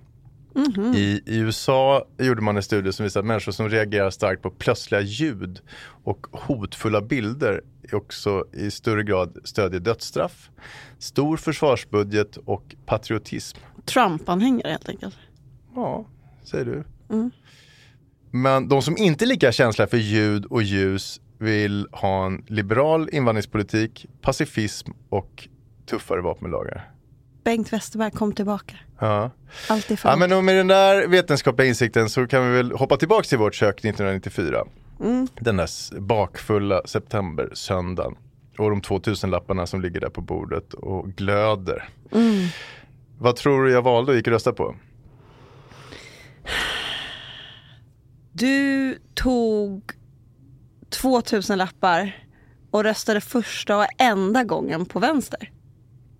I, 0.95 1.23
I 1.27 1.39
USA 1.39 2.07
gjorde 2.19 2.43
man 2.43 2.57
en 2.57 2.63
studie 2.63 2.93
som 2.93 3.05
visar 3.05 3.21
att 3.21 3.27
människor 3.27 3.53
som 3.53 3.69
reagerar 3.69 4.11
starkt 4.11 4.43
på 4.43 4.51
plötsliga 4.51 5.01
ljud 5.01 5.61
och 6.05 6.27
hotfulla 6.33 7.01
bilder 7.01 7.61
också 7.93 8.45
i 8.53 8.71
större 8.71 9.03
grad 9.03 9.39
stödjer 9.45 9.81
dödsstraff, 9.81 10.51
stor 10.99 11.37
försvarsbudget 11.37 12.37
och 12.37 12.75
patriotism. 12.87 13.59
Trump-anhängare 13.85 14.71
helt 14.71 14.89
enkelt. 14.89 15.17
Ja, 15.75 16.07
säger 16.45 16.65
du. 16.65 16.85
Men 18.31 18.69
de 18.69 18.83
som 18.83 18.97
inte 18.97 19.25
är 19.25 19.27
lika 19.27 19.53
känsliga 19.53 19.89
för 19.89 19.97
ljud 19.97 20.45
och 20.45 20.63
ljus 20.63 21.21
vill 21.39 21.89
ha 21.93 22.27
en 22.27 22.45
liberal 22.47 23.09
invandringspolitik, 23.13 24.07
pacifism 24.21 24.91
och 25.09 25.49
tuffare 25.87 26.21
vapenlagar. 26.21 26.94
Bengt 27.45 27.73
Westerberg 27.73 28.11
kom 28.11 28.33
tillbaka. 28.33 28.77
Ja. 28.99 29.31
Alltid 29.69 29.99
för 29.99 30.09
Ja, 30.09 30.17
men 30.17 30.45
med 30.45 30.57
den 30.57 30.67
där 30.67 31.07
vetenskapliga 31.07 31.69
insikten 31.69 32.11
så 32.11 32.27
kan 32.27 32.51
vi 32.51 32.57
väl 32.57 32.73
hoppa 32.73 32.97
tillbaka 32.97 33.25
till 33.25 33.39
vårt 33.39 33.55
kök 33.55 33.79
1994. 33.79 34.65
Den 35.41 35.57
där 35.57 36.01
bakfulla 36.01 36.83
septembersöndagen. 36.85 38.15
Och 38.59 38.71
de 38.71 38.81
2000 38.81 39.31
lapparna 39.31 39.67
som 39.67 39.81
ligger 39.81 40.01
där 40.01 40.09
på 40.09 40.21
bordet 40.21 40.75
och 40.75 41.09
glöder. 41.09 41.89
Vad 43.19 43.37
tror 43.37 43.65
du 43.65 43.73
jag 43.73 43.83
valde 43.83 44.13
och 44.13 44.17
gick 44.17 44.27
och 44.27 44.33
röstade 44.33 44.57
på? 44.57 44.75
Du 48.33 48.99
tog 49.15 49.93
2000 50.91 51.59
lappar 51.59 52.27
och 52.71 52.85
röstade 52.85 53.21
första 53.21 53.77
och 53.79 53.87
enda 53.99 54.45
gången 54.45 54.87
på 54.87 54.99
vänster. 54.99 55.51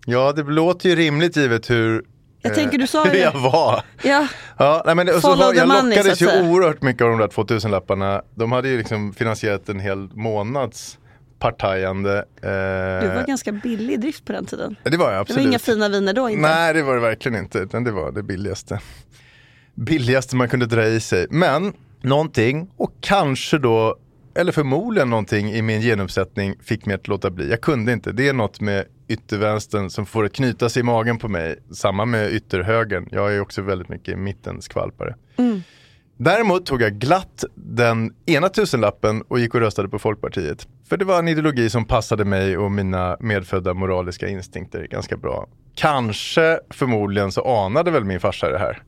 Ja, 0.07 0.33
det 0.33 0.43
låter 0.43 0.89
ju 0.89 0.97
rimligt 0.97 1.37
givet 1.37 1.71
hur, 1.71 2.05
Jag 2.43 2.55
tänker, 2.55 2.79
du 2.79 2.87
sa 2.87 3.05
hur 3.05 3.13
ju- 3.15 3.19
jag 3.21 3.33
var. 3.33 3.83
Ja, 4.03 4.29
Ja, 4.59 4.83
nej, 4.87 4.95
men, 4.95 5.21
så 5.21 5.35
var, 5.35 5.55
jag 5.55 5.69
lockades 5.69 6.23
ju 6.23 6.27
oerhört 6.27 6.83
mycket 6.83 7.03
av 7.03 7.09
de 7.11 7.19
där 7.19 7.29
2000 7.29 7.71
lapparna. 7.71 8.23
De 8.35 8.53
hade 8.53 8.69
ju 8.69 8.79
liksom 8.79 9.13
finansierat 9.15 9.69
en 9.69 9.81
hel 9.81 9.99
månads 10.15 10.99
partajande. 11.39 12.19
Eh, 12.19 12.49
du 13.09 13.15
var 13.15 13.27
ganska 13.27 13.53
billig 13.53 13.95
i 13.95 13.97
drift 13.97 14.25
på 14.25 14.33
den 14.33 14.47
tiden. 14.47 14.77
det 14.83 14.97
var 14.97 15.07
jag 15.07 15.15
Det 15.15 15.21
absolut. 15.21 15.43
var 15.45 15.49
inga 15.51 15.59
fina 15.59 15.89
viner 15.89 16.13
då 16.13 16.29
inte. 16.31 16.43
Nej, 16.43 16.75
det 16.75 16.83
var 16.83 16.95
det 16.95 17.01
verkligen 17.01 17.39
inte. 17.39 17.59
Utan 17.59 17.85
det 17.85 17.91
var 17.93 18.13
det 18.13 18.23
billigaste. 18.23 18.81
Billigaste 19.75 20.37
man 20.37 20.49
kunde 20.49 20.67
dra 20.67 20.87
i 20.87 21.01
sig. 21.01 21.27
Men 21.31 21.73
någonting, 22.03 22.71
och 22.77 22.95
kanske 23.01 23.59
då, 23.59 23.97
eller 24.35 24.53
förmodligen 24.53 25.11
någonting 25.11 25.51
i 25.51 25.63
min 25.63 25.81
genuppsättning 25.81 26.55
fick 26.63 26.87
mig 26.87 26.95
att 26.95 27.09
låta 27.09 27.31
bli. 27.31 27.51
Jag 27.51 27.61
kunde 27.61 27.93
inte. 27.93 28.13
Det 28.13 28.29
är 28.29 28.33
något 28.33 28.61
med 28.61 28.85
yttervänstern 29.09 29.91
som 29.91 30.07
får 30.07 30.23
det 30.23 30.29
knyta 30.29 30.69
sig 30.69 30.81
i 30.81 30.83
magen 30.83 31.19
på 31.19 31.29
mig. 31.29 31.57
Samma 31.71 32.05
med 32.05 32.33
ytterhögern. 32.33 33.09
Jag 33.11 33.35
är 33.35 33.41
också 33.41 33.63
väldigt 33.63 33.89
mycket 33.89 34.19
mittenskvalpare. 34.19 35.15
Däremot 36.17 36.67
tog 36.67 36.83
jag 36.83 36.93
glatt 36.93 37.45
den 37.55 38.15
ena 38.27 38.49
tusenlappen 38.49 39.23
och 39.23 39.39
gick 39.41 39.55
och 39.55 39.61
röstade 39.61 39.89
på 39.89 39.99
Folkpartiet. 39.99 40.69
För 40.89 40.97
det 40.97 41.05
var 41.05 41.19
en 41.19 41.29
ideologi 41.29 41.71
som 41.71 41.85
passade 41.85 42.25
mig 42.25 42.59
och 42.59 42.73
mina 42.73 43.17
medfödda 43.21 43.75
moraliska 43.75 44.29
instinkter 44.29 44.87
ganska 44.91 45.17
bra. 45.17 45.47
Kanske, 45.75 46.61
förmodligen 46.71 47.33
så 47.33 47.65
anade 47.65 47.91
väl 47.91 48.05
min 48.05 48.21
farsa 48.21 48.51
det 48.51 48.59
här. 48.59 48.83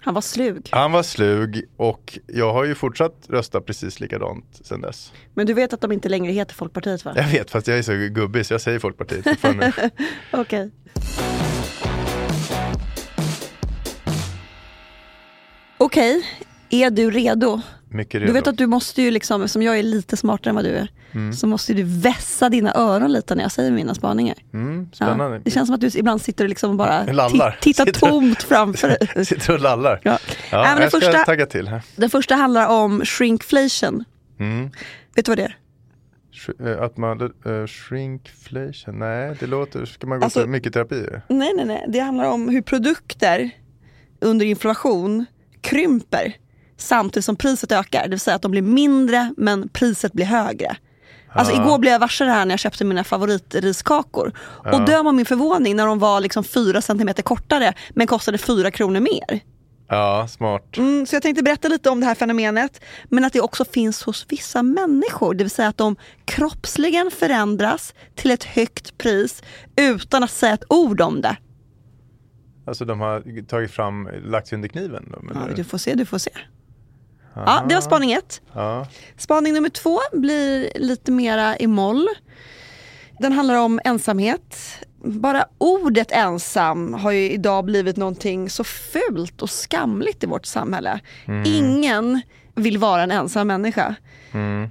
Han 0.00 0.14
var 0.14 0.20
slug. 0.20 0.68
Han 0.72 0.92
var 0.92 1.02
slug 1.02 1.64
och 1.76 2.18
jag 2.26 2.52
har 2.52 2.64
ju 2.64 2.74
fortsatt 2.74 3.26
rösta 3.28 3.60
precis 3.60 4.00
likadant 4.00 4.60
sen 4.62 4.80
dess. 4.80 5.12
Men 5.34 5.46
du 5.46 5.54
vet 5.54 5.72
att 5.72 5.80
de 5.80 5.92
inte 5.92 6.08
längre 6.08 6.32
heter 6.32 6.54
Folkpartiet 6.54 7.04
va? 7.04 7.12
Jag 7.16 7.28
vet, 7.28 7.50
fast 7.50 7.68
jag 7.68 7.78
är 7.78 7.82
så 7.82 7.92
gubbig 7.92 8.46
så 8.46 8.54
jag 8.54 8.60
säger 8.60 8.78
Folkpartiet 8.78 9.24
fortfarande. 9.24 9.72
Okej. 10.32 10.70
Okej, 15.78 16.26
Är 16.70 16.90
du 16.90 17.10
redo? 17.10 17.60
Mycket 17.90 18.14
redo. 18.14 18.26
Du 18.26 18.32
vet 18.32 18.46
att 18.46 18.58
du 18.58 18.66
måste 18.66 19.02
ju 19.02 19.10
liksom, 19.10 19.48
som 19.48 19.62
jag 19.62 19.78
är 19.78 19.82
lite 19.82 20.16
smartare 20.16 20.50
än 20.50 20.54
vad 20.56 20.64
du 20.64 20.70
är, 20.70 20.88
så 21.32 21.46
måste 21.46 21.74
du 21.74 21.82
vässa 21.82 22.48
dina 22.48 22.74
öron 22.74 23.12
lite 23.12 23.34
när 23.34 23.42
jag 23.42 23.52
säger 23.52 23.70
mina 23.70 23.94
spaningar. 23.94 24.36
Mm, 24.52 24.88
Ja. 24.90 24.96
spännande. 25.06 25.40
Det 25.44 25.50
känns 25.50 25.66
som 25.68 25.74
att 25.74 25.80
du 25.80 25.90
ibland 25.94 26.22
sitter 26.22 26.44
och 26.44 26.48
liksom 26.48 26.76
bara 26.76 27.04
tittar 27.60 27.86
tomt 27.86 28.42
framför 28.42 28.88
dig. 28.88 29.24
Sitter 29.26 29.52
och 29.54 29.60
lallar. 29.60 30.00
Ja. 30.02 30.18
Ja, 30.52 30.74
det 30.76 30.82
jag 30.82 30.90
ska 30.92 31.00
första- 31.00 31.24
tagga 31.24 31.46
till 31.46 31.68
här. 31.68 31.82
Den 31.96 32.10
första 32.10 32.34
handlar 32.34 32.68
om 32.68 33.04
shrinkflation. 33.04 34.04
Mm. 34.40 34.70
Vet 35.14 35.24
du 35.24 35.30
vad 35.30 35.38
det 35.38 35.44
är? 35.44 35.56
Eh, 36.72 36.82
Att 36.82 36.96
man, 36.96 37.22
uh, 37.22 37.66
shrinkflation, 37.66 38.98
nej 38.98 39.36
det 39.40 39.46
låter, 39.46 39.84
ska 39.84 40.06
man 40.06 40.18
gå 40.18 40.24
Alltså- 40.24 40.40
till 40.40 40.48
mycket 40.48 40.72
terapi? 40.72 41.06
Nej, 41.28 41.52
nej, 41.56 41.64
nej. 41.64 41.84
Det 41.88 41.98
handlar 42.00 42.24
om 42.30 42.48
hur 42.48 42.62
produkter 42.62 43.50
under 44.20 44.46
inflation 44.46 45.26
krymper 45.60 46.32
samtidigt 46.78 47.24
som 47.24 47.36
priset 47.36 47.72
ökar. 47.72 48.02
Det 48.02 48.10
vill 48.10 48.20
säga 48.20 48.36
att 48.36 48.42
de 48.42 48.50
blir 48.50 48.62
mindre 48.62 49.34
men 49.36 49.68
priset 49.68 50.12
blir 50.12 50.26
högre. 50.26 50.76
Alltså 51.32 51.54
igår 51.54 51.78
blev 51.78 51.92
jag 51.92 51.98
varse 52.00 52.24
det 52.24 52.30
här 52.30 52.44
när 52.44 52.52
jag 52.52 52.60
köpte 52.60 52.84
mina 52.84 53.04
favoritriskakor. 53.04 54.32
Och 54.72 54.84
döm 54.84 55.06
om 55.06 55.16
min 55.16 55.26
förvåning 55.26 55.76
när 55.76 55.86
de 55.86 55.98
var 55.98 56.20
liksom 56.20 56.44
4 56.44 56.80
cm 56.80 57.08
kortare 57.24 57.74
men 57.90 58.06
kostade 58.06 58.38
4 58.38 58.70
kronor 58.70 59.00
mer. 59.00 59.40
Ja, 59.88 60.28
smart. 60.28 60.76
Mm, 60.76 61.06
så 61.06 61.14
jag 61.14 61.22
tänkte 61.22 61.42
berätta 61.42 61.68
lite 61.68 61.90
om 61.90 62.00
det 62.00 62.06
här 62.06 62.14
fenomenet. 62.14 62.80
Men 63.08 63.24
att 63.24 63.32
det 63.32 63.40
också 63.40 63.64
finns 63.64 64.02
hos 64.02 64.26
vissa 64.28 64.62
människor. 64.62 65.34
Det 65.34 65.44
vill 65.44 65.50
säga 65.50 65.68
att 65.68 65.76
de 65.76 65.96
kroppsligen 66.24 67.10
förändras 67.10 67.94
till 68.14 68.30
ett 68.30 68.44
högt 68.44 68.98
pris 68.98 69.42
utan 69.76 70.24
att 70.24 70.30
säga 70.30 70.54
ett 70.54 70.64
ord 70.68 71.00
om 71.00 71.20
det. 71.20 71.36
Alltså 72.66 72.84
de 72.84 73.00
har 73.00 73.46
tagit 73.46 73.70
fram, 73.70 74.08
lagt 74.24 74.52
under 74.52 74.68
kniven? 74.68 75.08
De, 75.10 75.32
Ja, 75.34 75.54
du 75.56 75.64
får 75.64 75.78
se, 75.78 75.94
du 75.94 76.06
får 76.06 76.18
se. 76.18 76.30
Ja, 77.46 77.64
det 77.68 77.74
var 77.74 77.82
spaning 77.82 78.12
ett. 78.12 78.40
ja. 78.54 78.86
Spaning 79.16 79.54
nummer 79.54 79.68
två 79.68 79.98
blir 80.12 80.70
lite 80.74 81.10
mera 81.10 81.56
i 81.58 81.66
moll. 81.66 82.08
Den 83.20 83.32
handlar 83.32 83.54
om 83.54 83.80
ensamhet. 83.84 84.56
Bara 85.04 85.44
ordet 85.58 86.12
ensam 86.12 86.94
har 86.94 87.10
ju 87.10 87.30
idag 87.30 87.64
blivit 87.64 87.96
någonting 87.96 88.50
så 88.50 88.64
fult 88.64 89.42
och 89.42 89.50
skamligt 89.50 90.24
i 90.24 90.26
vårt 90.26 90.46
samhälle. 90.46 91.00
Ingen 91.46 92.20
vill 92.54 92.78
vara 92.78 93.02
en 93.02 93.10
ensam 93.10 93.46
människa. 93.46 93.94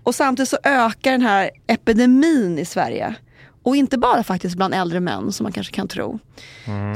Och 0.03 0.15
samtidigt 0.15 0.49
så 0.49 0.57
ökar 0.63 1.11
den 1.11 1.21
här 1.21 1.49
epidemin 1.67 2.59
i 2.59 2.65
Sverige. 2.65 3.15
Och 3.63 3.75
inte 3.75 3.97
bara 3.97 4.23
faktiskt 4.23 4.55
bland 4.55 4.73
äldre 4.73 4.99
män 4.99 5.31
som 5.31 5.43
man 5.43 5.51
kanske 5.53 5.73
kan 5.73 5.87
tro. 5.87 6.19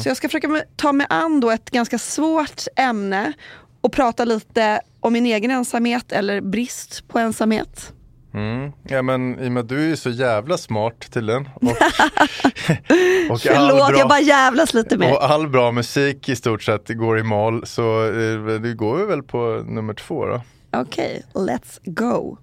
Så 0.04 0.10
jag 0.10 0.18
ska 0.18 0.30
försöka 0.30 0.62
ta 0.76 0.92
mig 0.92 1.08
an 1.10 1.40
då 1.40 1.52
ett 1.52 1.70
ganska 1.70 1.98
svårt 1.98 2.62
ämne 2.76 3.34
och 3.82 3.92
prata 3.92 4.26
lite 4.26 4.82
om 5.00 5.14
min 5.14 5.26
egen 5.26 5.52
ensamhet 5.52 6.12
eller 6.12 6.42
brist 6.42 7.08
på 7.08 7.20
ensamhet. 7.20 7.94
Mm. 8.34 8.72
ja 8.84 9.02
men 9.02 9.40
i 9.40 9.48
och 9.48 9.52
med 9.52 9.62
att 9.62 9.70
du 9.70 9.92
är 9.92 9.96
så 9.96 10.10
jävla 10.10 10.58
smart 10.58 11.12
tydligen. 11.12 11.50
Och, 11.56 11.62
och, 13.32 13.42
Förlåt, 13.42 13.98
jag 13.98 14.10
bara 14.10 14.20
jävlas 14.20 14.74
lite 14.74 14.98
mer. 14.98 15.12
och 15.12 15.24
all 15.24 15.48
bra 15.48 15.72
musik 15.72 16.30
i 16.30 16.36
stort 16.36 16.64
sett 16.64 16.88
går 16.88 17.20
i 17.20 17.24
moll 17.24 17.66
så 17.66 18.06
eh, 18.06 18.60
det 18.62 18.74
går 18.74 18.98
vi 18.98 19.06
väl 19.06 19.24
på 19.24 19.64
nummer 19.68 19.94
två 19.94 20.26
då. 20.26 20.42
Okej, 20.74 21.24
let's 21.34 21.80
go. 21.84 22.38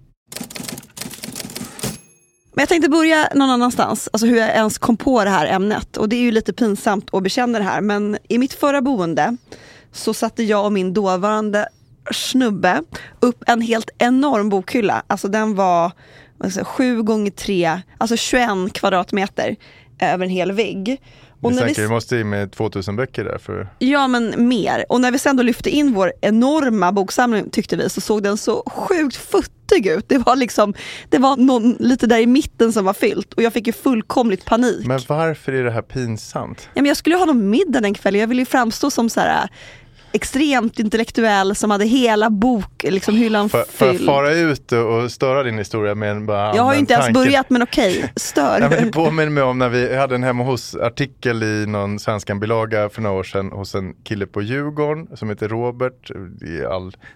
Men 2.53 2.63
jag 2.63 2.69
tänkte 2.69 2.91
börja 2.91 3.29
någon 3.35 3.51
annanstans, 3.51 4.09
alltså 4.13 4.27
hur 4.27 4.37
jag 4.37 4.49
ens 4.49 4.79
kom 4.79 4.97
på 4.97 5.25
det 5.25 5.31
här 5.31 5.47
ämnet. 5.47 5.97
Och 5.97 6.09
det 6.09 6.17
är 6.17 6.21
ju 6.21 6.31
lite 6.31 6.53
pinsamt 6.53 7.15
att 7.15 7.23
bekänna 7.23 7.59
det 7.59 7.65
här, 7.65 7.81
men 7.81 8.19
i 8.29 8.39
mitt 8.39 8.53
förra 8.53 8.83
boende 8.83 9.37
så 9.93 10.15
satte 10.15 10.43
jag 10.43 10.65
och 10.65 10.73
min 10.73 10.95
dåvarande 10.95 11.69
snubbe 12.13 12.83
upp 13.21 13.45
en 13.47 13.61
helt 13.61 13.91
enorm 13.99 14.49
bokhylla. 14.49 15.03
Alltså 15.07 15.29
den 15.29 15.55
var 15.55 15.93
alltså, 16.39 16.65
7 16.65 17.03
gånger 17.03 17.31
3, 17.31 17.81
alltså 17.99 18.17
21 18.17 18.73
kvadratmeter 18.73 19.57
över 20.01 20.25
en 20.25 20.31
hel 20.31 20.53
vägg. 20.53 21.01
Och 21.41 21.53
när 21.53 21.67
vi 21.67 21.73
vi 21.77 21.89
måste 21.89 22.19
in 22.19 22.29
med 22.29 22.53
2000 22.53 22.97
böcker 22.97 23.25
där 23.25 23.39
för 23.39 23.69
Ja 23.79 24.09
men 24.09 24.49
mer. 24.49 24.85
Och 24.89 25.01
när 25.01 25.11
vi 25.11 25.19
sen 25.19 25.37
då 25.37 25.43
lyfte 25.43 25.71
in 25.71 25.95
vår 25.95 26.13
enorma 26.21 26.93
boksamling 26.93 27.51
tyckte 27.51 27.77
vi 27.77 27.91
så 27.91 28.01
såg 28.01 28.23
den 28.23 28.37
så 28.37 28.63
sjukt 28.67 29.17
futtig 29.17 29.87
ut. 29.87 30.09
Det 30.09 30.19
var 30.19 30.37
liksom, 30.37 30.75
det 31.09 31.19
var 31.19 31.37
någon, 31.37 31.77
lite 31.79 32.07
där 32.07 32.19
i 32.19 32.27
mitten 32.27 32.73
som 32.73 32.85
var 32.85 32.95
fyllt 32.95 33.35
och 33.35 33.43
jag 33.43 33.53
fick 33.53 33.67
ju 33.67 33.73
fullkomligt 33.73 34.45
panik. 34.45 34.87
Men 34.87 35.01
varför 35.09 35.53
är 35.53 35.65
det 35.65 35.71
här 35.71 35.83
pinsamt? 35.83 36.69
Ja, 36.75 36.83
men 36.83 36.87
jag 36.87 36.97
skulle 36.97 37.15
ju 37.15 37.19
ha 37.19 37.27
någon 37.27 37.51
middag 37.51 37.81
den 37.81 37.95
kvällen, 37.95 38.21
jag 38.21 38.29
ville 38.29 38.43
ju 38.43 38.47
framstå 38.47 38.91
som 38.91 39.11
så 39.11 39.21
här 39.21 39.49
extremt 40.13 40.79
intellektuell 40.79 41.55
som 41.55 41.71
hade 41.71 41.85
hela 41.85 42.31
bokhyllan 42.31 42.95
liksom, 42.95 43.65
fylld. 43.69 44.07
fara 44.07 44.33
ut 44.33 44.73
och, 44.73 45.13
störa 45.13 45.43
din 45.43 45.59
historia 45.59 45.95
med 45.95 46.11
en 46.11 46.27
bara 46.27 46.57
Jag 46.57 46.63
har 46.63 46.73
ju 46.73 46.79
inte 46.79 46.95
ens 46.95 47.07
tanke. 47.07 47.21
börjat 47.21 47.51
men 47.51 47.63
okej, 47.63 48.13
stör. 48.17 48.61
Ja, 48.61 48.69
men 48.69 48.85
det 48.85 48.93
påminner 48.93 49.31
mig 49.31 49.43
om 49.43 49.59
när 49.59 49.69
vi 49.69 49.97
hade 49.97 50.15
en 50.15 50.23
hemma 50.23 50.45
hos 50.45 50.75
artikel 50.75 51.43
i 51.43 51.67
någon 51.67 51.99
Svenskan-bilaga 51.99 52.89
för 52.89 53.03
några 53.03 53.17
år 53.17 53.25
sedan 53.25 53.53
hos 53.53 53.75
en 53.75 53.95
kille 54.05 54.27
på 54.27 54.43
Djurgården 54.43 55.17
som 55.17 55.29
heter 55.29 55.49
Robert. 55.49 56.11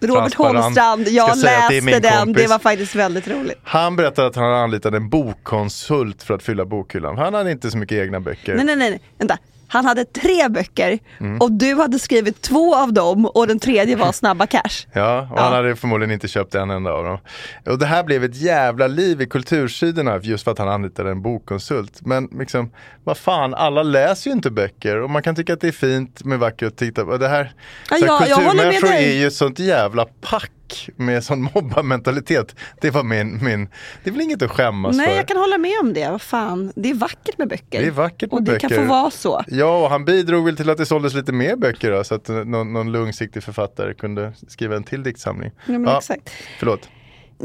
Robert. 0.01 0.33
Holmstrand, 0.33 1.07
jag 1.07 1.37
läste 1.37 1.99
den, 1.99 2.19
kompis. 2.25 2.43
det 2.43 2.49
var 2.49 2.59
faktiskt 2.59 2.95
väldigt 2.95 3.27
roligt. 3.27 3.59
Han 3.63 3.95
berättade 3.95 4.27
att 4.27 4.35
han 4.35 4.53
anlitat 4.53 4.93
en 4.93 5.09
bokkonsult 5.09 6.23
för 6.23 6.33
att 6.33 6.43
fylla 6.43 6.65
bokhyllan. 6.65 7.17
Han 7.17 7.33
hade 7.33 7.51
inte 7.51 7.71
så 7.71 7.77
mycket 7.77 7.97
egna 7.97 8.19
böcker. 8.19 8.55
Nej, 8.55 8.65
nej, 8.65 8.75
nej, 8.75 9.01
vänta. 9.17 9.37
Han 9.73 9.85
hade 9.85 10.05
tre 10.05 10.49
böcker 10.49 10.99
Mm. 11.19 11.41
och 11.41 11.51
du 11.51 11.75
hade 11.75 11.99
skrivit 11.99 12.41
två 12.41 12.75
av 12.75 12.93
dem 12.93 13.25
och 13.25 13.47
den 13.47 13.59
tredje 13.59 13.95
var 13.95 14.11
Snabba 14.21 14.45
Cash. 14.47 14.87
Ja, 14.93 15.19
och 15.31 15.37
Ja. 15.37 15.41
han 15.43 15.53
hade 15.53 15.75
förmodligen 15.75 16.11
inte 16.11 16.27
köpt 16.27 16.55
en 16.55 16.69
enda 16.69 16.91
av 16.91 17.03
dem. 17.03 17.17
Och 17.65 17.79
det 17.79 17.85
här 17.85 18.03
blev 18.03 18.23
ett 18.23 18.35
jävla 18.35 18.87
liv 18.87 19.21
i 19.21 19.25
kultursidorna 19.25 20.19
just 20.23 20.43
för 20.43 20.51
att 20.51 20.57
han 20.59 20.69
anlitade 20.69 21.11
en 21.11 21.21
bokkonsult. 21.21 22.01
Men 22.05 22.29
liksom, 22.39 22.71
vad 23.03 23.17
fan, 23.17 23.53
alla 23.53 23.83
läser 23.83 24.29
ju 24.29 24.35
inte 24.35 24.51
böcker 24.51 24.97
och 25.01 25.09
man 25.09 25.23
kan 25.23 25.35
tycka 25.35 25.53
att 25.53 25.61
det 25.61 25.67
är 25.67 25.71
fint 25.71 26.23
med 26.25 26.39
vackert 26.39 26.67
att 26.67 26.77
titta 26.77 27.05
på. 27.05 27.17
Det 27.17 27.27
här, 27.27 27.51
Ja, 27.89 27.97
så 27.97 28.05
här 28.17 28.19
kulturmänniskor 28.35 28.89
är 28.91 29.13
ju 29.13 29.27
ett 29.27 29.33
sånt 29.33 29.59
jävla 29.59 30.05
pack 30.21 30.51
med 30.95 31.23
sån 31.23 31.41
mobbarmentalitet. 31.55 32.55
Det 32.81 32.89
var 32.91 33.03
min, 33.03 33.43
min, 33.43 33.67
det 34.03 34.09
är 34.09 34.11
väl 34.11 34.21
inget 34.21 34.41
att 34.41 34.51
skämmas 34.51 34.95
Nej, 34.97 35.07
för. 35.07 35.15
jag 35.15 35.27
kan 35.27 35.37
hålla 35.37 35.57
med 35.57 35.79
om 35.81 35.93
det. 35.93 36.09
Vad 36.09 36.21
fan, 36.21 36.71
det 36.75 36.89
är 36.89 36.93
vackert 36.93 37.37
med 37.37 37.47
böcker. 37.49 37.81
Det 37.81 37.87
är 37.87 37.91
vackert 37.91 38.31
med 38.31 38.37
Och 38.37 38.43
det 38.43 38.51
böcker. 38.51 38.69
kan 38.69 38.77
få 38.77 38.83
vara 38.83 39.11
så. 39.11 39.43
Ja, 39.47 39.83
och 39.83 39.89
han 39.89 40.05
bidrog 40.05 40.45
väl 40.45 40.57
till 40.57 40.69
att 40.69 40.77
det 40.77 40.85
såldes 40.85 41.13
lite 41.13 41.31
mer 41.31 41.55
böcker 41.55 41.91
då, 41.91 42.03
så 42.03 42.15
att 42.15 42.27
någon, 42.27 42.73
någon 42.73 42.91
långsiktig 42.91 43.43
författare 43.43 43.93
kunde 43.93 44.33
skriva 44.47 44.75
en 44.75 44.83
till 44.83 45.03
diktsamling. 45.03 45.51
Ja, 45.65 45.79
men 45.79 45.97
exakt. 45.97 46.29
Förlåt. 46.59 46.89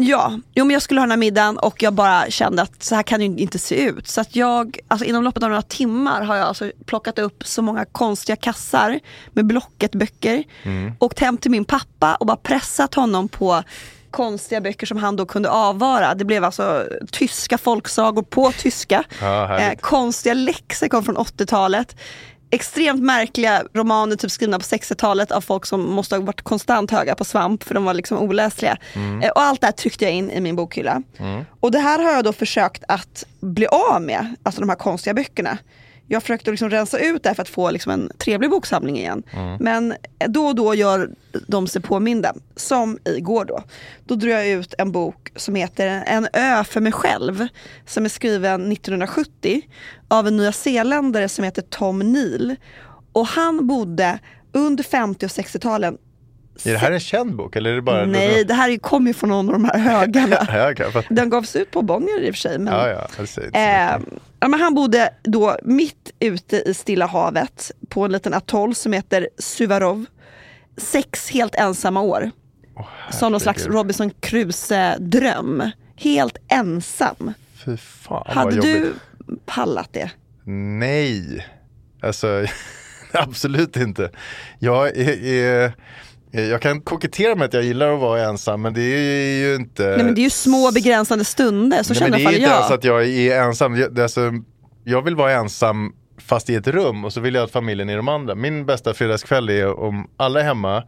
Ja, 0.01 0.41
jo, 0.55 0.65
men 0.65 0.75
jag 0.75 0.83
skulle 0.83 1.01
ha 1.01 1.03
den 1.03 1.11
här 1.11 1.17
middagen 1.17 1.59
och 1.59 1.83
jag 1.83 1.93
bara 1.93 2.31
kände 2.31 2.63
att 2.63 2.83
så 2.83 2.95
här 2.95 3.03
kan 3.03 3.21
det 3.21 3.27
inte 3.27 3.59
se 3.59 3.83
ut. 3.85 4.09
Så 4.09 4.21
att 4.21 4.37
jag, 4.37 4.79
alltså 4.89 5.07
inom 5.07 5.25
loppet 5.25 5.43
av 5.43 5.49
några 5.49 5.63
timmar 5.63 6.23
har 6.23 6.37
jag 6.37 6.47
alltså 6.47 6.71
plockat 6.87 7.19
upp 7.19 7.47
så 7.47 7.63
många 7.63 7.85
konstiga 7.85 8.37
kassar 8.37 9.01
med 9.33 9.47
Blocket-böcker. 9.47 10.45
Åkt 10.99 11.19
hem 11.19 11.37
till 11.39 11.51
min 11.51 11.65
pappa 11.65 12.15
och 12.15 12.27
bara 12.27 12.37
pressat 12.37 12.95
honom 12.95 13.29
på 13.29 13.63
konstiga 14.11 14.61
böcker 14.61 14.87
som 14.87 14.99
han 14.99 15.17
då 15.17 15.27
kunde 15.27 15.51
avvara. 15.51 16.15
Det 16.15 16.25
blev 16.25 16.45
alltså 16.45 16.87
tyska 17.11 17.59
folksagor 17.59 18.23
på 18.23 18.53
tyska. 18.53 19.05
Ja, 19.21 19.59
eh, 19.59 19.79
konstiga 19.81 20.35
lexikon 20.35 21.05
från 21.05 21.17
80-talet. 21.17 21.97
Extremt 22.51 23.03
märkliga 23.03 23.63
romaner 23.75 24.17
typ 24.17 24.31
skrivna 24.31 24.59
på 24.59 24.65
60-talet 24.65 25.33
av 25.33 25.41
folk 25.41 25.67
som 25.67 25.91
måste 25.91 26.15
ha 26.17 26.23
varit 26.23 26.43
konstant 26.43 26.91
höga 26.91 27.15
på 27.15 27.25
svamp 27.25 27.63
för 27.65 27.75
de 27.75 27.85
var 27.85 27.95
liksom 27.95 28.19
oläsliga. 28.19 28.77
Eh, 29.23 29.31
och 29.31 29.41
allt 29.43 29.61
det 29.61 29.67
här 29.67 29.73
tryckte 29.73 30.05
jag 30.05 30.15
in 30.15 30.31
i 30.31 30.41
min 30.41 30.57
bokhylla. 30.57 31.03
Och 31.61 31.71
det 31.71 31.79
här 31.79 31.99
har 31.99 32.11
jag 32.13 32.25
då 32.25 32.33
försökt 32.33 32.85
att 32.89 33.25
bli 33.41 33.67
av 33.67 34.03
med, 34.03 34.35
alltså 34.43 34.61
de 34.61 34.69
här 34.69 34.77
konstiga 34.77 35.15
böckerna. 35.15 35.59
Jag 36.11 36.23
försökte 36.23 36.51
liksom 36.51 36.71
rensa 36.71 36.99
ut 36.99 37.23
det 37.23 37.29
här 37.29 37.35
för 37.35 37.42
att 37.42 37.49
få 37.49 37.71
liksom 37.71 37.92
en 37.92 38.11
trevlig 38.18 38.51
boksamling 38.51 38.99
igen. 38.99 39.23
Men 39.61 39.94
då 40.29 40.47
och 40.47 40.55
då 40.55 40.75
gör 40.75 41.11
de 41.47 41.66
sig 41.66 41.83
påminda. 41.83 42.35
Som 42.57 42.99
igår 43.05 43.44
då. 43.44 43.62
Då 44.05 44.14
drog 44.14 44.33
jag 44.33 44.49
ut 44.49 44.75
en 44.79 44.92
bok 44.92 45.33
som 45.37 45.55
heter 45.55 45.87
En 46.07 46.29
ö 46.33 46.64
för 46.64 46.81
mig 46.81 46.92
själv. 46.92 47.49
Som 47.87 48.05
är 48.05 48.09
skriven 48.09 48.73
1970 48.73 49.62
av 50.09 50.27
en 50.27 50.37
nyzeeländare 50.37 51.29
som 51.29 51.44
heter 51.44 51.62
Tom 51.62 51.99
Neal. 52.12 52.57
Och 53.12 53.27
han 53.27 53.66
bodde 53.66 54.18
under 54.53 54.85
50 54.85 55.27
och 55.27 55.31
60-talen 55.31 55.99
Är 56.64 56.73
det 56.73 56.79
här 56.79 56.92
en 56.92 57.01
känd 57.01 57.37
bok 57.37 57.57
eller 57.57 57.71
är 57.71 57.75
det 57.75 57.83
bara? 57.83 58.07
Nej, 58.07 58.44
det 58.44 58.55
här 58.55 58.77
kommer 58.79 59.07
ju 59.11 59.14
från 59.14 59.31
någon 59.31 59.47
av 59.49 59.53
de 59.53 59.64
här 59.64 59.79
högarna. 59.79 60.37
Ja, 60.94 61.03
Den 61.09 61.31
gavs 61.31 61.57
ut 61.57 61.71
på 61.71 61.83
Bonnier 61.83 62.21
i 62.21 62.31
och 62.31 62.35
för 62.35 62.40
sig. 62.40 62.59
Men, 62.59 62.75
ja, 62.75 62.88
ja, 62.88 63.25
Eh, 63.53 63.99
ja, 64.40 64.49
men 64.49 64.61
han 64.61 64.75
bodde 64.75 65.11
då 65.23 65.57
mitt 65.62 66.11
ute 66.18 66.57
i 66.57 66.75
Stilla 66.75 67.07
havet 67.07 67.73
på 67.88 68.05
en 68.05 68.12
liten 68.12 68.35
atoll 68.35 68.75
som 68.75 68.92
heter 68.92 69.29
Suvarov. 69.38 70.05
Sex 70.77 71.31
helt 71.31 71.55
ensamma 71.55 72.01
år. 72.01 72.31
som 73.11 73.33
någon 73.33 73.40
slags. 73.40 73.66
Robinson 73.66 74.11
Crusoe-dröm. 74.21 75.71
Helt 75.97 76.37
ensam. 76.49 77.33
Fy 77.64 77.77
fan 77.77 78.23
vad 78.27 78.37
Hade 78.37 78.57
jobbigt. 78.57 78.75
du 78.75 78.94
pallat 79.47 79.88
det? 79.92 80.11
Nej, 80.79 81.47
alltså 82.03 82.47
absolut 83.12 83.77
inte. 83.77 84.11
Jag 84.59 84.87
är, 84.97 85.25
är 85.27 85.73
Jag 86.31 86.62
kan 86.62 86.81
kokettera 86.81 87.35
med 87.35 87.45
att 87.45 87.53
jag 87.55 87.62
gillar 87.62 87.95
att 87.95 88.01
vara 88.01 88.23
ensam 88.23 88.62
men 88.62 88.75
det 88.75 88.81
är 88.81 89.49
ju 89.49 89.55
inte 89.55 89.83
Nej 89.97 90.05
men 90.05 90.14
det 90.14 90.21
är 90.21 90.23
ju 90.23 90.31
små 90.31 90.73
begränsande 90.73 91.25
stunder, 91.25 91.83
så 91.83 91.93
Nej, 91.93 91.99
känner 92.01 92.11
men 92.11 92.21
i 92.21 92.23
det 92.23 92.29
alla 92.29 92.31
är 92.31 92.33
fall 92.33 92.35
inte 92.41 92.51
jag. 92.51 92.59
ens 92.59 92.71
att 92.71 92.85
jag 92.85 93.09
är 93.09 93.43
ensam. 93.43 93.77
Jag, 93.77 93.95
det 93.95 94.01
är 94.01 94.03
alltså, 94.03 94.33
jag 94.85 95.03
vill 95.03 95.17
vara 95.17 95.33
ensam 95.33 95.93
fast 96.21 96.51
i 96.51 96.55
ett 96.55 96.67
rum 96.67 97.05
och 97.05 97.12
så 97.12 97.21
vill 97.21 97.35
jag 97.35 97.45
att 97.45 97.51
familjen 97.51 97.88
är 97.88 97.97
de 97.97 98.09
andra. 98.09 98.35
Min 98.35 98.67
bästa 98.67 98.95
fredagskväll 98.95 99.49
är 99.49 99.81
om 99.81 100.11
alla 100.17 100.41
är 100.41 100.45
hemma 100.45 100.83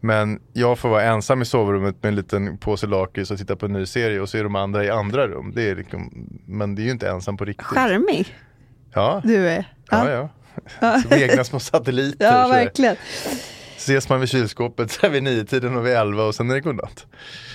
men 0.00 0.38
jag 0.52 0.78
får 0.78 0.88
vara 0.88 1.02
ensam 1.02 1.42
i 1.42 1.44
sovrummet 1.44 2.02
med 2.02 2.08
en 2.08 2.14
liten 2.16 2.58
påse 2.58 2.86
lakrits 2.86 3.30
och 3.30 3.38
titta 3.38 3.56
på 3.56 3.66
en 3.66 3.72
ny 3.72 3.86
serie 3.86 4.20
och 4.20 4.28
så 4.28 4.38
är 4.38 4.42
de 4.44 4.56
andra 4.56 4.84
i 4.84 4.90
andra 4.90 5.28
rum. 5.28 5.52
Det 5.54 5.70
är 5.70 5.76
liksom, 5.76 6.28
men 6.46 6.74
det 6.74 6.82
är 6.82 6.84
ju 6.84 6.90
inte 6.90 7.08
ensam 7.08 7.36
på 7.36 7.44
riktigt. 7.44 7.66
Charmig 7.66 8.34
Ja, 8.94 9.20
du 9.24 9.48
är. 9.48 9.64
ja, 9.90 10.10
ja. 10.10 10.28
Som 11.02 11.12
egna 11.18 11.44
små 11.44 11.60
satelliter. 11.60 12.24
Ja, 12.32 12.48
verkligen. 12.48 12.96
Ses 13.82 14.08
man 14.08 14.20
vid 14.20 14.28
kylskåpet 14.28 14.90
så 14.92 15.06
är 15.06 15.10
vid 15.10 15.22
nio 15.22 15.44
tiden 15.44 15.76
och 15.76 15.86
vid 15.86 15.92
elva 15.92 16.24
och 16.24 16.34
sen 16.34 16.50
är 16.50 16.54
det 16.54 16.60
godnatt. 16.60 17.06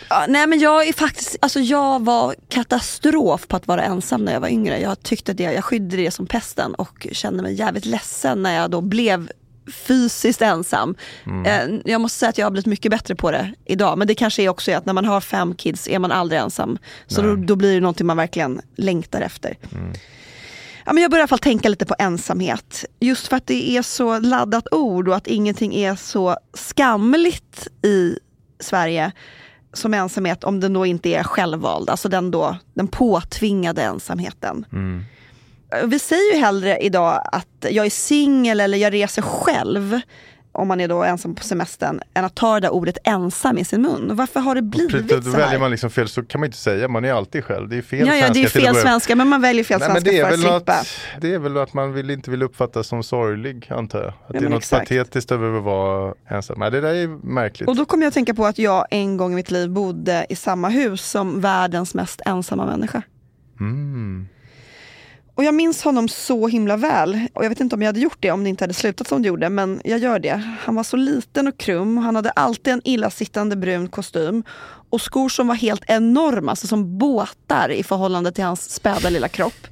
Ja, 0.09 0.25
nej 0.29 0.47
men 0.47 0.59
jag 0.59 0.87
är 0.87 0.93
faktiskt, 0.93 1.35
alltså 1.39 1.59
jag 1.59 2.05
var 2.05 2.35
katastrof 2.49 3.47
på 3.47 3.55
att 3.55 3.67
vara 3.67 3.83
ensam 3.83 4.25
när 4.25 4.33
jag 4.33 4.39
var 4.39 4.47
yngre. 4.47 4.79
Jag 4.79 5.03
tyckte 5.03 5.33
det, 5.33 5.43
jag 5.43 5.63
skyddade 5.63 5.97
det 6.03 6.11
som 6.11 6.27
pesten 6.27 6.73
och 6.75 7.07
kände 7.11 7.43
mig 7.43 7.53
jävligt 7.53 7.85
ledsen 7.85 8.43
när 8.43 8.55
jag 8.55 8.71
då 8.71 8.81
blev 8.81 9.31
fysiskt 9.73 10.41
ensam. 10.41 10.95
Eh, 11.45 11.61
Jag 11.85 12.01
måste 12.01 12.19
säga 12.19 12.29
att 12.29 12.37
jag 12.37 12.45
har 12.45 12.51
blivit 12.51 12.65
mycket 12.65 12.91
bättre 12.91 13.15
på 13.15 13.31
det 13.31 13.53
idag. 13.65 13.97
Men 13.97 14.07
det 14.07 14.15
kanske 14.15 14.43
är 14.43 14.49
också 14.49 14.71
att 14.71 14.85
när 14.85 14.93
man 14.93 15.05
har 15.05 15.21
fem 15.21 15.55
kids 15.55 15.87
är 15.87 15.99
man 15.99 16.11
aldrig 16.11 16.41
ensam. 16.41 16.77
Så 17.07 17.21
då, 17.21 17.35
då 17.35 17.55
blir 17.55 17.73
det 17.73 17.79
någonting 17.79 18.07
man 18.07 18.17
verkligen 18.17 18.61
längtar 18.75 19.21
efter. 19.21 19.57
Ja, 20.87 20.93
men 20.93 21.01
jag 21.01 21.11
börjar 21.11 21.19
i 21.19 21.23
alla 21.23 21.27
fall 21.27 21.39
tänka 21.39 21.69
lite 21.69 21.85
på 21.85 21.95
ensamhet. 21.99 22.85
Just 22.99 23.27
för 23.27 23.37
att 23.37 23.47
det 23.47 23.69
är 23.77 23.81
så 23.81 24.19
laddat 24.19 24.67
ord 24.73 25.07
och 25.07 25.15
att 25.15 25.27
ingenting 25.27 25.75
är 25.75 25.95
så 25.95 26.37
skamligt 26.53 27.67
i 27.83 28.19
Sverige 28.59 29.11
som 29.73 29.93
ensamhet 29.93 30.43
om 30.43 30.59
den 30.59 30.73
då 30.73 30.85
inte 30.85 31.09
är 31.09 31.23
självvald, 31.23 31.89
alltså 31.89 32.09
den, 32.09 32.31
då, 32.31 32.57
den 32.73 32.87
påtvingade 32.87 33.81
ensamheten. 33.81 34.65
Vi 35.85 35.99
säger 35.99 36.33
ju 36.33 36.39
hellre 36.39 36.77
idag 36.77 37.21
att 37.31 37.65
jag 37.71 37.85
är 37.85 37.89
singel 37.89 38.59
eller 38.59 38.77
jag 38.77 38.93
reser 38.93 39.21
själv 39.21 40.01
om 40.57 40.67
man 40.67 40.81
är 40.81 40.87
då 40.87 41.03
ensam 41.03 41.35
på 41.35 41.43
semestern, 41.43 41.99
än 42.13 42.25
att 42.25 42.35
ta 42.35 42.53
det 42.53 42.59
där 42.59 42.69
ordet 42.69 42.97
ensam 43.03 43.57
i 43.57 43.65
sin 43.65 43.81
mun. 43.81 44.15
Varför 44.15 44.39
har 44.39 44.55
det 44.55 44.61
blivit 44.61 44.91
Precis, 44.91 45.11
Då 45.11 45.21
så 45.21 45.29
väljer 45.29 45.47
här? 45.47 45.59
man 45.59 45.71
liksom 45.71 45.89
fel, 45.89 46.07
så 46.07 46.23
kan 46.23 46.41
man 46.41 46.45
inte 46.45 46.57
säga, 46.57 46.87
man 46.87 47.05
är 47.05 47.13
alltid 47.13 47.43
själv. 47.43 47.69
Det 47.69 47.77
är 47.77 47.81
fel 47.81 48.07
Ja, 48.07 48.15
ja, 48.15 48.29
det 48.33 48.43
är 48.43 48.47
fel 48.47 48.75
svenska, 48.75 49.15
men 49.15 49.27
man 49.27 49.41
väljer 49.41 49.63
fel 49.63 49.79
Nej, 49.79 49.89
men 49.89 50.01
svenska 50.01 50.11
det, 50.11 50.19
är 50.19 50.25
för 50.25 50.33
att 50.33 50.39
slippa. 50.39 50.73
att, 50.73 50.87
det 51.21 51.33
är 51.33 51.39
väl 51.39 51.57
att 51.57 51.73
man 51.73 51.93
vill, 51.93 52.09
inte 52.09 52.31
vill 52.31 52.43
uppfattas 52.43 52.87
som 52.87 53.03
sorglig 53.03 53.67
antar 53.71 53.99
jag. 53.99 54.07
Att 54.07 54.15
det 54.27 54.45
är 54.45 54.49
något 54.49 54.57
exakt. 54.57 54.89
patetiskt 54.89 55.31
över 55.31 55.57
att 55.57 55.63
vara 55.63 56.13
ensam. 56.29 56.59
Nej, 56.59 56.71
det 56.71 56.81
där 56.81 56.93
är 56.93 57.07
märkligt. 57.07 57.69
Och 57.69 57.75
då 57.75 57.85
kommer 57.85 58.03
jag 58.03 58.07
att 58.07 58.13
tänka 58.13 58.33
på 58.33 58.45
att 58.45 58.57
jag 58.59 58.85
en 58.91 59.17
gång 59.17 59.31
i 59.31 59.35
mitt 59.35 59.51
liv 59.51 59.69
bodde 59.69 60.25
i 60.29 60.35
samma 60.35 60.69
hus 60.69 61.09
som 61.09 61.41
världens 61.41 61.93
mest 61.93 62.21
ensamma 62.25 62.65
människa. 62.65 63.01
Mm. 63.59 64.27
Och 65.37 65.43
jag 65.43 65.53
minns 65.53 65.83
honom 65.83 66.07
så 66.09 66.47
himla 66.47 66.77
väl. 66.77 67.27
Och 67.33 67.45
jag 67.45 67.49
vet 67.49 67.59
inte 67.59 67.75
om 67.75 67.81
jag 67.81 67.87
hade 67.89 67.99
gjort 67.99 68.17
det 68.19 68.31
om 68.31 68.43
det 68.43 68.49
inte 68.49 68.63
hade 68.63 68.73
slutat 68.73 69.07
som 69.07 69.21
det 69.21 69.27
gjorde, 69.27 69.49
men 69.49 69.81
jag 69.83 69.99
gör 69.99 70.19
det. 70.19 70.41
Han 70.63 70.75
var 70.75 70.83
så 70.83 70.97
liten 70.97 71.47
och 71.47 71.57
krum, 71.57 71.97
han 71.97 72.15
hade 72.15 72.29
alltid 72.31 72.73
en 72.73 72.81
illasittande 72.83 73.55
brun 73.55 73.87
kostym 73.87 74.43
och 74.89 75.01
skor 75.01 75.29
som 75.29 75.47
var 75.47 75.55
helt 75.55 75.83
enorma, 75.87 76.51
alltså 76.51 76.67
som 76.67 76.97
båtar 76.97 77.69
i 77.71 77.83
förhållande 77.83 78.31
till 78.31 78.43
hans 78.43 78.69
späda 78.73 79.09
lilla 79.09 79.27
kropp. 79.27 79.67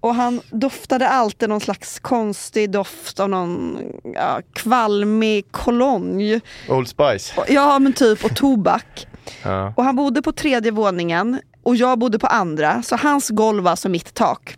Och 0.00 0.14
han 0.14 0.40
doftade 0.50 1.08
alltid 1.08 1.48
någon 1.48 1.60
slags 1.60 1.98
konstig 1.98 2.70
doft 2.70 3.20
av 3.20 3.28
någon 3.28 3.78
ja, 4.14 4.40
kvalmig 4.52 5.44
cologne. 5.52 6.40
Old 6.68 6.88
Spice. 6.88 7.32
Och- 7.40 7.44
Ja 7.50 7.78
men 7.78 7.92
typ, 7.92 8.24
och 8.24 8.36
tobak. 8.36 9.06
Ja. 9.42 9.72
Och 9.76 9.84
han 9.84 9.96
bodde 9.96 10.22
på 10.22 10.32
tredje 10.32 10.70
våningen 10.70 11.40
och 11.62 11.76
jag 11.76 11.98
bodde 11.98 12.18
på 12.18 12.26
andra, 12.26 12.82
så 12.82 12.96
hans 12.96 13.28
golv 13.30 13.64
var 13.64 13.70
alltså 13.70 13.88
mitt 13.88 14.14
tak. 14.14 14.56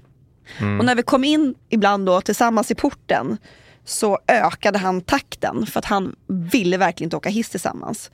Och 0.78 0.84
när 0.84 0.94
vi 0.94 1.02
kom 1.02 1.24
in 1.24 1.54
ibland 1.68 2.06
då 2.06 2.20
tillsammans 2.20 2.70
i 2.70 2.74
porten 2.74 3.36
så 3.84 4.18
ökade 4.28 4.78
han 4.78 5.00
takten 5.00 5.66
för 5.66 5.78
att 5.78 5.84
han 5.84 6.16
ville 6.26 6.76
verkligen 6.76 7.06
inte 7.06 7.16
åka 7.16 7.28
hiss 7.28 7.48
tillsammans. 7.50 8.10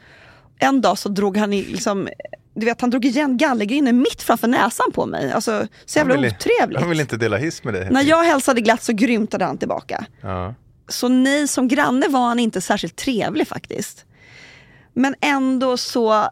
En 0.59 0.81
dag 0.81 0.99
så 0.99 1.09
drog 1.09 1.37
han 1.37 1.53
i, 1.53 1.65
liksom, 1.65 2.09
du 2.55 2.67
vet 2.67 2.81
han 2.81 2.91
drog 2.91 3.05
igen 3.05 3.37
gallergrinden 3.37 3.99
mitt 3.99 4.23
framför 4.23 4.49
näsan 4.49 4.93
på 4.93 5.07
mig. 5.07 5.33
Alltså 5.33 5.67
så 5.87 5.99
jävla 5.99 6.15
Han 6.15 6.23
vill- 6.23 6.33
otrevligt. 6.35 6.81
Han 6.81 6.89
vill 6.91 7.01
inte 7.01 7.17
dela 7.17 7.37
hiss 7.37 7.65
med 7.65 7.75
dig. 7.75 7.91
När 7.91 8.03
jag 8.03 8.25
hälsade 8.25 8.61
glatt 8.61 8.83
så 8.83 8.93
grymtade 8.93 9.45
han 9.45 9.59
tillbaka. 9.59 10.05
Ja. 10.21 10.55
Så 10.89 11.09
nej, 11.09 11.49
som 11.49 11.69
granne 11.69 12.09
var 12.09 12.29
han 12.29 12.39
inte 12.39 12.61
särskilt 12.61 12.97
trevlig 12.97 13.49
faktiskt. 13.49 14.05
Men 14.93 15.15
ändå 15.21 15.77
så 15.77 16.29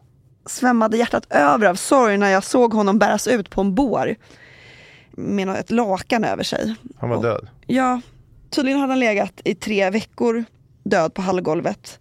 svämmade 0.47 0.97
hjärtat 0.97 1.27
över 1.31 1.67
av 1.67 1.75
sorg 1.75 2.19
när 2.19 2.29
jag 2.31 2.45
såg 2.45 2.73
honom 2.73 2.99
bäras 2.99 3.27
ut 3.29 3.51
på 3.51 3.61
en 3.61 3.75
bår 3.75 4.15
med 5.17 5.49
ett 5.49 5.71
lakan 5.71 6.25
över 6.25 6.43
sig. 6.43 6.75
Han 6.99 7.09
var 7.11 7.17
Och- 7.17 7.23
död. 7.23 7.49
Ja, 7.67 8.01
tydligen 8.51 8.81
hade 8.81 8.93
han 8.93 9.01
legat 9.01 9.33
i 9.45 9.55
tre 9.55 9.91
veckor 9.91 10.45
död 10.85 11.15
på 11.15 11.23
hallgolvet 11.23 11.99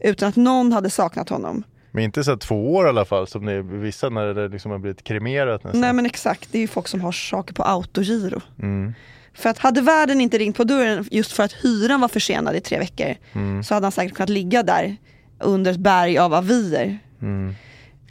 utan 0.00 0.28
att 0.28 0.36
någon 0.36 0.72
hade 0.72 0.90
saknat 0.90 1.28
honom. 1.28 1.62
Men 1.90 2.04
inte 2.04 2.24
så 2.24 2.36
två 2.36 2.74
år 2.74 2.86
i 2.86 2.88
alla 2.88 3.04
fall 3.04 3.26
som 3.26 3.46
det 3.46 3.52
är 3.52 3.62
vissa 3.62 4.08
när 4.08 4.34
det 4.34 4.48
liksom 4.48 4.70
har 4.70 4.78
blivit 4.78 5.04
kremerat 5.04 5.64
nästan. 5.64 5.80
Nej 5.80 5.92
men 5.92 6.06
exakt, 6.06 6.48
det 6.52 6.58
är 6.58 6.62
ju 6.62 6.68
folk 6.68 6.88
som 6.88 7.00
har 7.00 7.12
saker 7.12 7.54
på 7.54 7.62
autogiro. 7.62 8.40
Mm. 8.62 8.94
För 9.34 9.50
att 9.50 9.58
hade 9.58 9.80
världen 9.80 10.20
inte 10.20 10.38
ringt 10.38 10.56
på 10.56 10.64
dörren 10.64 11.04
just 11.10 11.32
för 11.32 11.42
att 11.42 11.52
hyran 11.52 12.00
var 12.00 12.08
försenad 12.08 12.56
i 12.56 12.60
tre 12.60 12.78
veckor 12.78 13.14
Mm. 13.32 13.64
så 13.64 13.74
hade 13.74 13.84
han 13.84 13.92
säkert 13.92 14.14
kunnat 14.16 14.28
ligga 14.28 14.62
där 14.62 14.96
under 15.40 15.70
ett 15.70 15.78
berg 15.78 16.18
av 16.18 16.34
avier. 16.34 16.98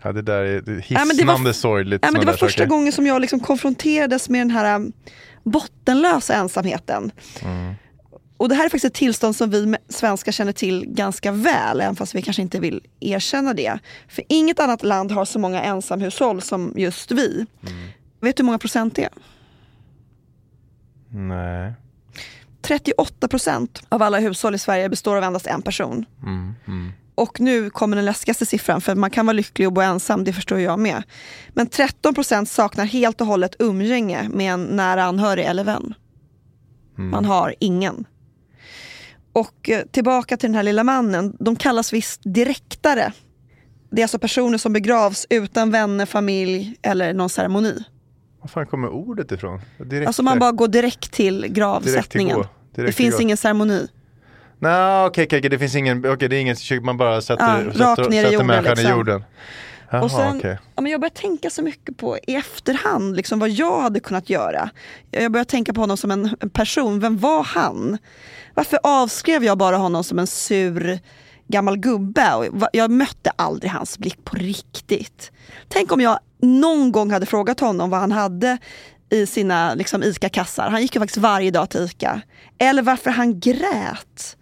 Ja, 0.08 0.13
det 0.13 0.22
där 0.22 0.41
är 0.43 0.63
Ja, 0.67 0.74
hisnande 0.82 1.06
men 1.08 1.17
det 1.43 1.43
var- 1.43 1.54
sorgligt. 1.54 2.00
Ja, 2.06 2.12
men 2.12 2.20
det 2.22 2.26
var 2.28 2.34
första 2.34 2.60
saker. 2.62 2.70
gången 2.70 2.91
som 2.91 3.06
jag 3.08 3.22
liksom 3.22 3.39
konfronterades 3.39 4.30
med 4.30 4.41
den 4.41 4.52
här 4.52 4.76
um, 4.76 4.91
bottenlösa 5.43 6.34
ensamheten. 6.36 7.12
Mm. 7.43 7.74
Och 8.38 8.50
det 8.50 8.56
här 8.56 8.65
är 8.65 8.70
faktiskt 8.70 8.86
ett 8.86 8.93
tillstånd 8.93 9.36
som 9.36 9.50
vi 9.50 9.76
svenskar 9.89 10.32
känner 10.32 10.52
till 10.52 10.86
ganska 10.88 11.32
väl, 11.32 11.82
även 11.82 11.96
fast 11.96 12.15
vi 12.15 12.22
kanske 12.22 12.41
inte 12.41 12.60
vill 12.60 12.82
erkänna 13.00 13.54
det. 13.54 13.80
För 14.08 14.24
inget 14.30 14.60
annat 14.60 14.84
land 14.84 15.12
har 15.12 15.26
så 15.26 15.39
många 15.39 15.62
ensamhushåll 15.63 16.41
som 16.41 16.74
just 16.76 17.12
vi. 17.12 17.46
Mm. 17.67 17.88
Vet 18.22 18.38
du 18.38 18.43
hur 18.43 18.46
många 18.46 18.58
procent 18.60 18.96
det 18.96 19.04
är? 19.04 19.12
Nej. 21.10 21.74
38 22.62 23.28
procent 23.28 23.82
av 23.89 24.02
alla 24.04 24.20
hushåll 24.20 24.56
i 24.56 24.60
Sverige 24.60 24.89
består 24.89 25.17
av 25.17 25.24
endast 25.24 25.48
en 25.48 25.62
person. 25.62 26.06
Mm, 26.24 26.54
Och 27.17 27.39
nu 27.39 27.69
kommer 27.69 27.95
den 27.95 28.06
läskigaste 28.06 28.45
siffran, 28.45 28.82
för 28.82 28.95
man 28.95 29.10
kan 29.10 29.25
vara 29.25 29.34
lycklig 29.34 29.67
och 29.67 29.73
bo 29.73 29.82
ensam, 29.82 30.23
det 30.23 30.34
förstår 30.34 30.60
jag 30.60 30.80
med. 30.80 31.03
Men 31.49 31.67
13 31.67 32.13
procent 32.13 32.49
saknar 32.49 32.86
helt 32.86 33.21
och 33.21 33.27
hållet 33.27 33.56
umgänge 33.60 34.30
med 34.30 34.53
en 34.53 34.63
nära 34.63 35.03
anhörig 35.03 35.45
eller 35.45 35.63
vän. 35.63 35.93
Man 36.95 37.25
har 37.25 37.56
ingen. 37.60 38.06
Och 39.34 39.69
eh, 39.69 39.86
tillbaka 39.91 40.38
till 40.38 40.49
den 40.49 40.56
här 40.56 40.63
lilla 40.63 40.84
mannen, 40.84 41.38
de 41.39 41.56
kallas 41.56 41.93
visst 41.93 42.21
direktare. 42.23 43.12
Det 43.91 44.01
är 44.01 44.03
alltså 44.03 44.19
personer 44.19 44.58
som 44.58 44.73
begravs 44.73 45.27
utan 45.30 45.71
vänner, 45.71 46.06
familj 46.06 46.75
eller 46.82 47.13
någon 47.13 47.30
ceremoni. 47.30 47.84
Var 48.41 48.47
fan 48.47 48.65
kommer 48.67 48.89
ordet 48.89 49.32
ifrån? 49.32 49.62
Direkt 49.86 50.08
Alltså 50.08 50.23
man 50.23 50.39
bara 50.39 50.51
går 50.51 50.67
direkt 50.67 51.12
till 51.12 51.41
Direkt 51.41 51.56
gravsättningen. 51.56 52.36
till 52.36 52.43
gå. 52.43 52.49
Det 52.75 52.82
Direkt 52.82 52.97
till 52.97 53.06
finns 53.06 53.21
ingen 53.21 53.38
ceremoni. 53.38 53.88
Nej 54.60 55.06
okej, 55.06 55.24
okej, 55.26 55.39
okej, 55.39 55.50
det 55.50 55.60
finns 55.60 55.76
ingen, 55.76 56.06
okej 56.13 56.30
det 56.30 56.36
är 56.36 56.41
inget 56.41 56.60
kök, 56.60 56.84
man 56.84 56.98
bara 56.98 57.22
sätter, 57.22 57.63
Ja, 57.65 57.72
sätter, 57.72 57.80
rakt 57.80 58.10
ner 58.10 58.20
i 58.20 58.24
sätter 58.24 58.32
jorden, 58.34 58.48
människan 58.48 58.74
i 58.74 58.76
liksom. 58.76 58.91
jorden. 58.98 59.24
Jaha, 59.91 60.04
Och 60.04 60.12
sen, 60.12 60.38
okej. 60.38 60.58
ja, 60.76 60.82
men 60.82 60.91
jag 60.91 61.02
börjar 61.02 61.10
tänka 61.10 61.50
så 61.50 61.62
mycket 61.62 61.98
på 61.98 62.17
i 62.28 62.36
efterhand 62.36 63.15
liksom, 63.15 63.39
vad 63.39 63.50
jag 63.50 63.82
hade 63.82 64.00
kunnat 64.00 64.30
göra. 64.30 64.70
Jag 65.12 65.32
börjar 65.32 65.46
tänka 65.46 65.74
på 65.74 65.82
honom 65.82 65.98
som 65.98 66.12
en 66.12 66.36
en 66.39 66.50
person. 66.50 67.00
Vem 67.00 67.17
var 67.17 67.43
han? 67.43 67.98
Varför 68.54 68.80
avskrev 68.84 69.43
jag 69.43 69.58
bara 69.58 69.78
honom 69.78 70.04
som 70.04 70.20
en 70.20 70.28
sur 70.28 71.00
gammal 71.48 71.78
gubbe? 71.78 72.34
Och 72.34 72.67
jag 72.74 72.91
mötte 72.91 73.32
aldrig 73.36 73.72
hans 73.72 73.98
blick 73.98 74.26
på 74.26 74.36
riktigt. 74.36 75.32
Tänk 75.67 75.91
om 75.91 76.02
jag 76.02 76.20
någon 76.41 76.91
gång 76.91 77.12
hade 77.12 77.26
frågat 77.26 77.60
honom 77.60 77.89
vad 77.89 78.00
han 78.00 78.12
hade 78.12 78.58
i 79.10 79.26
sina 79.26 79.74
liksom, 79.74 80.04
ICA-kassar. 80.04 80.70
Han 80.70 80.82
gick 80.82 80.96
ju 80.96 81.02
faktiskt 81.02 81.17
varje 81.17 81.52
dag 81.52 81.70
till 81.70 81.82
ICA. 81.82 82.22
Eller 82.58 82.82
varför 82.82 83.10
han 83.12 83.39
grät 83.39 84.38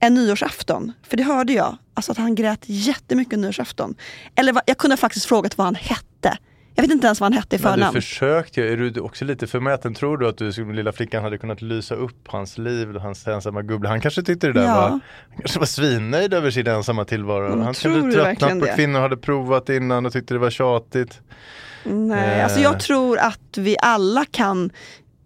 en 0.00 0.14
nyårsafton. 0.14 0.92
För 1.02 1.16
det 1.16 1.22
hörde 1.22 1.52
jag, 1.52 1.76
alltså 1.94 2.12
att 2.12 2.18
han 2.18 2.34
grät 2.34 2.60
jättemycket 2.66 3.38
nyårsafton. 3.38 3.94
Eller 4.34 4.54
jag 4.66 4.78
kunde 4.78 4.96
faktiskt 4.96 5.26
frågat 5.26 5.58
vad 5.58 5.64
han 5.66 5.74
hette. 5.74 6.38
Jag 6.76 6.82
vet 6.82 6.90
inte 6.92 7.06
ens 7.06 7.20
vad 7.20 7.24
han 7.32 7.38
hette 7.38 7.56
i 7.56 7.58
Men 7.58 7.72
du 7.72 7.76
förnamn. 7.76 7.94
försökte 7.94 8.60
ju, 8.60 8.72
är 8.72 8.76
du 8.76 9.00
också 9.00 9.24
lite 9.24 9.46
förmäten? 9.46 9.94
Tror 9.94 10.18
du 10.18 10.28
att 10.28 10.38
du 10.38 10.52
som 10.52 10.72
lilla 10.74 10.92
flickan 10.92 11.22
hade 11.22 11.38
kunnat 11.38 11.62
lysa 11.62 11.94
upp 11.94 12.28
hans 12.28 12.58
liv, 12.58 12.96
hans 12.96 13.26
ensamma 13.26 13.62
gubbe? 13.62 13.88
Han 13.88 14.00
kanske 14.00 14.22
tyckte 14.22 14.46
det 14.46 14.52
där 14.52 14.64
Ja. 14.64 14.74
var, 14.74 14.88
han 14.88 15.00
kanske 15.38 15.58
var 15.58 15.66
svinnöjd 15.66 16.34
över 16.34 16.50
sin 16.50 16.66
ensamma 16.66 17.04
tillvaro. 17.04 17.48
Men 17.48 17.58
han 17.62 17.64
kanske 17.74 17.88
verkligen 17.88 18.12
tröttnat 18.12 18.60
på 18.60 18.66
det? 18.66 18.74
kvinnor, 18.74 19.00
hade 19.00 19.16
provat 19.16 19.68
innan 19.68 20.06
och 20.06 20.12
tyckte 20.12 20.34
det 20.34 20.38
var 20.40 20.50
tjatigt. 20.50 21.20
Nej, 21.84 22.38
Eh. 22.38 22.44
alltså 22.44 22.60
jag 22.60 22.80
tror 22.80 23.18
att 23.18 23.58
vi 23.58 23.76
alla 23.82 24.24
kan 24.30 24.70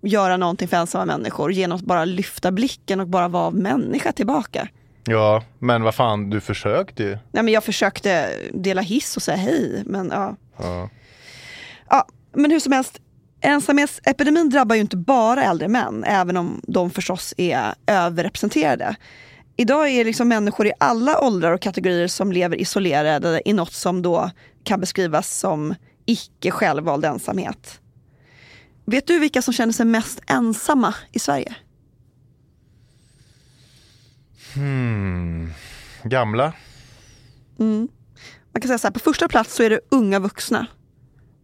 göra 0.01 0.37
någonting 0.37 0.69
för 0.69 0.77
ensamma 0.77 1.05
människor 1.05 1.53
genom 1.53 1.77
att 1.77 1.85
bara 1.85 2.05
lyfta 2.05 2.53
blicken 2.53 3.01
och 3.01 3.09
bara 3.09 3.29
vara 3.29 3.51
människa 3.51 4.13
tillbaka. 4.13 4.69
Ja, 5.05 5.43
men 5.59 5.83
vad 5.83 5.95
fan, 5.95 6.31
du 6.31 6.41
försökte 6.41 7.03
ju. 7.03 7.19
Nej, 7.33 7.43
men 7.43 7.49
jag 7.49 7.65
försökte 7.65 8.31
dela 8.53 8.81
hiss 8.81 9.17
och 9.17 9.23
säga 9.23 9.37
hej, 9.37 9.83
men 9.87 10.11
ja. 10.13 10.37
Ja. 10.59 10.91
ja. 11.91 12.07
Men 12.33 12.51
hur 12.51 12.61
som 12.61 12.73
helst, 12.73 13.01
ensamhetsepidemin 13.41 14.51
drabbar 14.51 14.75
ju 14.75 14.81
inte 14.81 14.97
bara 14.97 15.45
äldre 15.45 15.69
män, 15.69 16.05
även 16.05 16.37
om 16.37 16.61
de 16.67 16.91
förstås 16.91 17.35
är 17.37 17.75
överrepresenterade. 17.87 18.97
Idag 19.57 19.89
är 19.89 19.99
det 19.99 20.05
liksom 20.05 20.29
människor 20.29 20.67
i 20.67 20.73
alla 20.81 21.21
åldrar 21.21 21.53
och 21.53 21.61
kategorier 21.61 22.09
som 22.09 22.33
lever 22.33 22.61
isolerade 22.61 23.43
i 23.45 23.53
något 23.53 23.73
som 23.73 24.03
då 24.03 24.31
kan 24.65 24.81
beskrivas 24.81 25.39
som 25.39 25.75
icke 26.07 26.51
självvald 26.51 27.05
ensamhet. 27.05 27.81
Vet 28.91 29.07
du 29.07 29.19
vilka 29.19 29.43
som 29.43 29.55
känner 29.55 29.73
sig 29.73 29.87
mest 29.87 30.21
ensamma 30.27 30.95
i 31.13 31.19
Sverige? 31.19 31.55
Hmm. 34.55 35.53
Gamla? 36.03 36.53
Mm. 37.59 37.89
Man 38.53 38.61
kan 38.61 38.69
säga 38.69 38.79
så 38.79 38.87
här, 38.87 38.93
på 38.93 38.99
första 38.99 39.29
plats 39.29 39.55
så 39.55 39.63
är 39.63 39.71
det 39.71 39.81
unga 39.89 40.19
vuxna. 40.19 40.67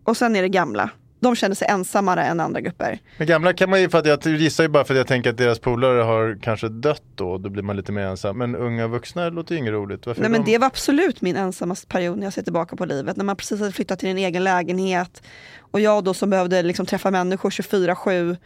Och 0.04 0.16
sen 0.16 0.36
är 0.36 0.42
det 0.42 0.48
gamla. 0.48 0.90
De 1.24 1.36
känner 1.36 1.54
sig 1.54 1.68
ensammare 1.68 2.24
än 2.24 2.40
andra 2.40 2.60
grupper. 2.60 2.98
Men 3.18 3.26
gamla 3.26 3.52
kan 3.52 3.70
man 3.70 3.80
ju, 3.80 3.88
för 3.88 3.98
att 3.98 4.06
jag 4.06 4.26
gissar 4.26 4.64
ju 4.64 4.68
bara 4.68 4.84
för 4.84 4.94
att 4.94 4.98
jag 4.98 5.06
tänker 5.06 5.30
att 5.30 5.36
deras 5.36 5.58
polare 5.58 6.02
har 6.02 6.38
kanske 6.42 6.68
dött 6.68 7.02
då, 7.14 7.38
då 7.38 7.50
blir 7.50 7.62
man 7.62 7.76
lite 7.76 7.92
mer 7.92 8.02
ensam. 8.02 8.38
Men 8.38 8.56
unga 8.56 8.86
vuxna 8.86 9.28
låter 9.28 9.54
ju 9.54 9.58
inget 9.58 9.72
roligt. 9.72 10.06
Varför 10.06 10.20
Nej, 10.20 10.26
är 10.26 10.30
men 10.30 10.44
de... 10.44 10.52
det 10.52 10.58
var 10.58 10.66
absolut 10.66 11.20
min 11.20 11.36
ensammaste 11.36 11.86
period 11.86 12.18
när 12.18 12.26
jag 12.26 12.32
ser 12.32 12.42
tillbaka 12.42 12.76
på 12.76 12.84
livet. 12.84 13.16
När 13.16 13.24
man 13.24 13.36
precis 13.36 13.60
hade 13.60 13.72
flyttat 13.72 13.98
till 13.98 14.08
en 14.08 14.18
egen 14.18 14.44
lägenhet 14.44 15.22
och 15.60 15.80
jag 15.80 16.04
då 16.04 16.14
som 16.14 16.30
behövde 16.30 16.62
liksom 16.62 16.86
träffa 16.86 17.10
människor 17.10 17.50
24-7. 17.50 18.36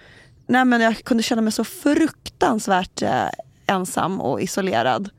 Nej 0.46 0.64
men 0.64 0.80
jag 0.80 0.96
kunde 0.96 1.22
känna 1.22 1.42
mig 1.42 1.52
så 1.52 1.64
fruktansvärt 1.64 3.02
eh, 3.02 3.28
ensam 3.66 4.20
och 4.20 4.40
isolerad. 4.40 5.10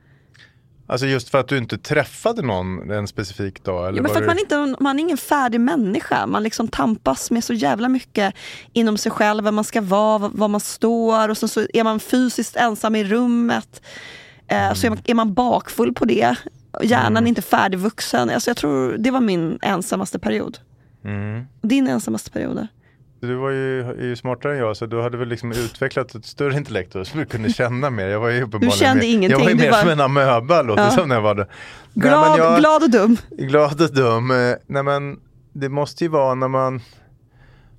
Alltså 0.89 1.05
just 1.07 1.29
för 1.29 1.37
att 1.37 1.47
du 1.47 1.57
inte 1.57 1.77
träffade 1.77 2.41
någon 2.41 2.91
en 2.91 3.07
specifik 3.07 3.63
dag? 3.63 3.87
Eller 3.87 3.97
Ja, 3.97 4.01
men 4.03 4.11
för 4.11 4.21
att 4.21 4.27
man, 4.27 4.39
inte, 4.39 4.75
man 4.83 4.99
är 4.99 5.03
ingen 5.03 5.17
färdig 5.17 5.61
människa. 5.61 6.25
Man 6.27 6.43
liksom 6.43 6.67
tampas 6.67 7.31
med 7.31 7.43
så 7.43 7.53
jävla 7.53 7.89
mycket 7.89 8.33
inom 8.73 8.97
sig 8.97 9.11
själv, 9.11 9.43
vem 9.43 9.55
man 9.55 9.63
ska 9.63 9.81
vara, 9.81 10.17
var- 10.17 10.47
man 10.47 10.59
står 10.59 11.29
och 11.29 11.37
så, 11.37 11.47
så 11.47 11.65
är 11.73 11.83
man 11.83 11.99
fysiskt 11.99 12.55
ensam 12.55 12.95
i 12.95 13.03
rummet. 13.03 13.81
Eh, 14.47 14.73
Så 14.73 14.85
är 14.85 14.89
man, 14.89 14.99
är 15.05 15.13
man 15.13 15.33
bakfull 15.33 15.93
på 15.93 16.05
det. 16.05 16.35
Hjärnan 16.83 17.07
Mm. 17.11 17.23
är 17.23 17.27
inte 17.29 17.41
färdigvuxen. 17.41 18.29
Alltså 18.29 18.49
jag 18.49 18.57
tror 18.57 18.95
det 18.97 19.11
var 19.11 19.21
min 19.21 19.59
ensammaste 19.61 20.19
period. 20.19 20.57
Mm. 21.05 21.45
Din 21.61 21.87
ensammaste 21.87 22.31
period? 22.31 22.67
Du 23.21 23.35
var 23.35 23.49
ju, 23.49 23.79
är 23.81 24.03
ju 24.03 24.15
smartare 24.15 24.53
än 24.53 24.59
jag 24.59 24.77
så 24.77 24.85
du 24.85 25.01
hade 25.01 25.17
väl 25.17 25.27
liksom 25.27 25.51
utvecklat 25.51 26.15
ett 26.15 26.25
större 26.25 26.57
intellekt 26.57 26.95
och 26.95 27.07
så 27.07 27.17
du 27.17 27.25
kunde 27.25 27.49
känna 27.53 27.89
mer. 27.89 28.07
Jag 28.07 28.19
var 28.19 28.29
ju 28.29 28.37
uppenbarligen 28.43 28.71
kände 28.77 29.01
mer, 29.01 29.09
ingenting, 29.13 29.31
Jag 29.31 29.39
var 29.39 29.49
ju 29.49 29.55
du 29.55 29.63
mer 29.63 29.71
var- 29.71 29.79
som 29.79 29.89
en 29.89 29.99
amöba 30.01 30.61
låter 30.61 30.83
Ja. 30.83 30.89
som 30.91 31.07
när 31.09 31.15
jag 31.15 31.21
var. 31.21 31.35
Nej, 31.35 31.45
Glad, 31.93 32.29
men 32.37 32.45
jag, 32.45 32.59
glad 32.59 32.83
och 32.83 32.89
dum. 32.91 33.17
glad 33.37 33.81
och 33.81 33.93
dum. 33.93 34.31
Eh, 34.31 34.55
Nej 34.67 34.83
men 34.83 35.19
det 35.53 35.69
måste 35.69 36.03
ju 36.03 36.09
vara 36.09 36.35
när 36.35 36.47
man 36.47 36.81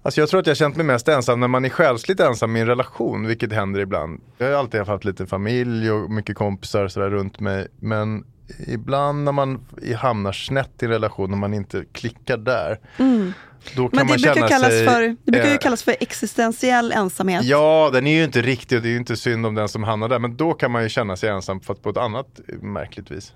Alltså 0.03 0.21
jag 0.21 0.29
tror 0.29 0.41
att 0.41 0.47
jag 0.47 0.51
har 0.51 0.57
känt 0.57 0.77
mig 0.77 0.87
mest 0.87 1.09
ensam 1.09 1.41
när 1.41 1.49
man 1.49 1.65
är 1.65 1.69
själsligt 1.69 2.21
ensam 2.21 2.57
i 2.57 2.61
en 2.61 2.67
relation, 2.67 3.27
vilket 3.27 3.53
händer 3.53 3.81
ibland. 3.81 4.21
Jag 4.39 4.47
har 4.47 4.55
alltid 4.55 4.81
haft 4.81 5.05
lite 5.05 5.27
familj 5.27 5.91
och 5.91 6.11
mycket 6.11 6.37
kompisar 6.37 6.89
sådär 6.89 7.11
runt 7.11 7.41
mig. 7.41 7.67
Men 7.81 8.25
ibland 8.67 9.25
när 9.25 9.33
man 9.33 9.61
hamnar 9.97 10.33
snett 10.33 10.83
i 10.83 10.85
en 10.85 10.91
relation 10.91 11.33
och 11.33 11.39
man 11.39 11.55
inte 11.55 11.85
klickar 11.93 12.37
där. 12.37 12.79
Då 13.77 13.89
kan 13.89 13.99
Mm. 13.99 14.07
Men 14.07 14.07
det 14.07 14.13
man 14.13 14.19
känna 14.19 14.35
brukar, 14.35 14.49
kallas 14.49 14.71
sig, 14.73 14.87
för, 14.87 15.17
det 15.25 15.33
brukar 15.33 15.49
ju 15.49 15.55
eh, 15.55 15.59
kallas 15.59 15.83
för 15.83 15.97
existentiell 16.01 16.93
ensamhet. 16.93 17.45
Ja, 17.45 17.91
den 17.93 18.07
är 18.07 18.15
ju 18.15 18.25
inte 18.25 18.43
riktig 18.43 18.79
och 18.79 18.83
det 18.83 18.89
är 18.89 18.91
ju 18.91 18.97
inte 18.97 19.17
synd 19.17 19.47
om 19.47 19.55
den 19.55 19.69
som 19.69 19.83
hamnar 19.83 20.09
där. 20.09 20.19
Men 20.19 20.37
då 20.37 20.55
kan 20.55 20.71
man 20.71 20.83
ju 20.83 20.89
känna 20.89 21.17
sig 21.17 21.29
ensam 21.29 21.61
fast 21.61 21.83
på 21.83 21.91
ett 21.91 21.97
annat 21.97 22.41
eh, 22.49 22.63
märkligt 22.63 23.11
vis. 23.11 23.33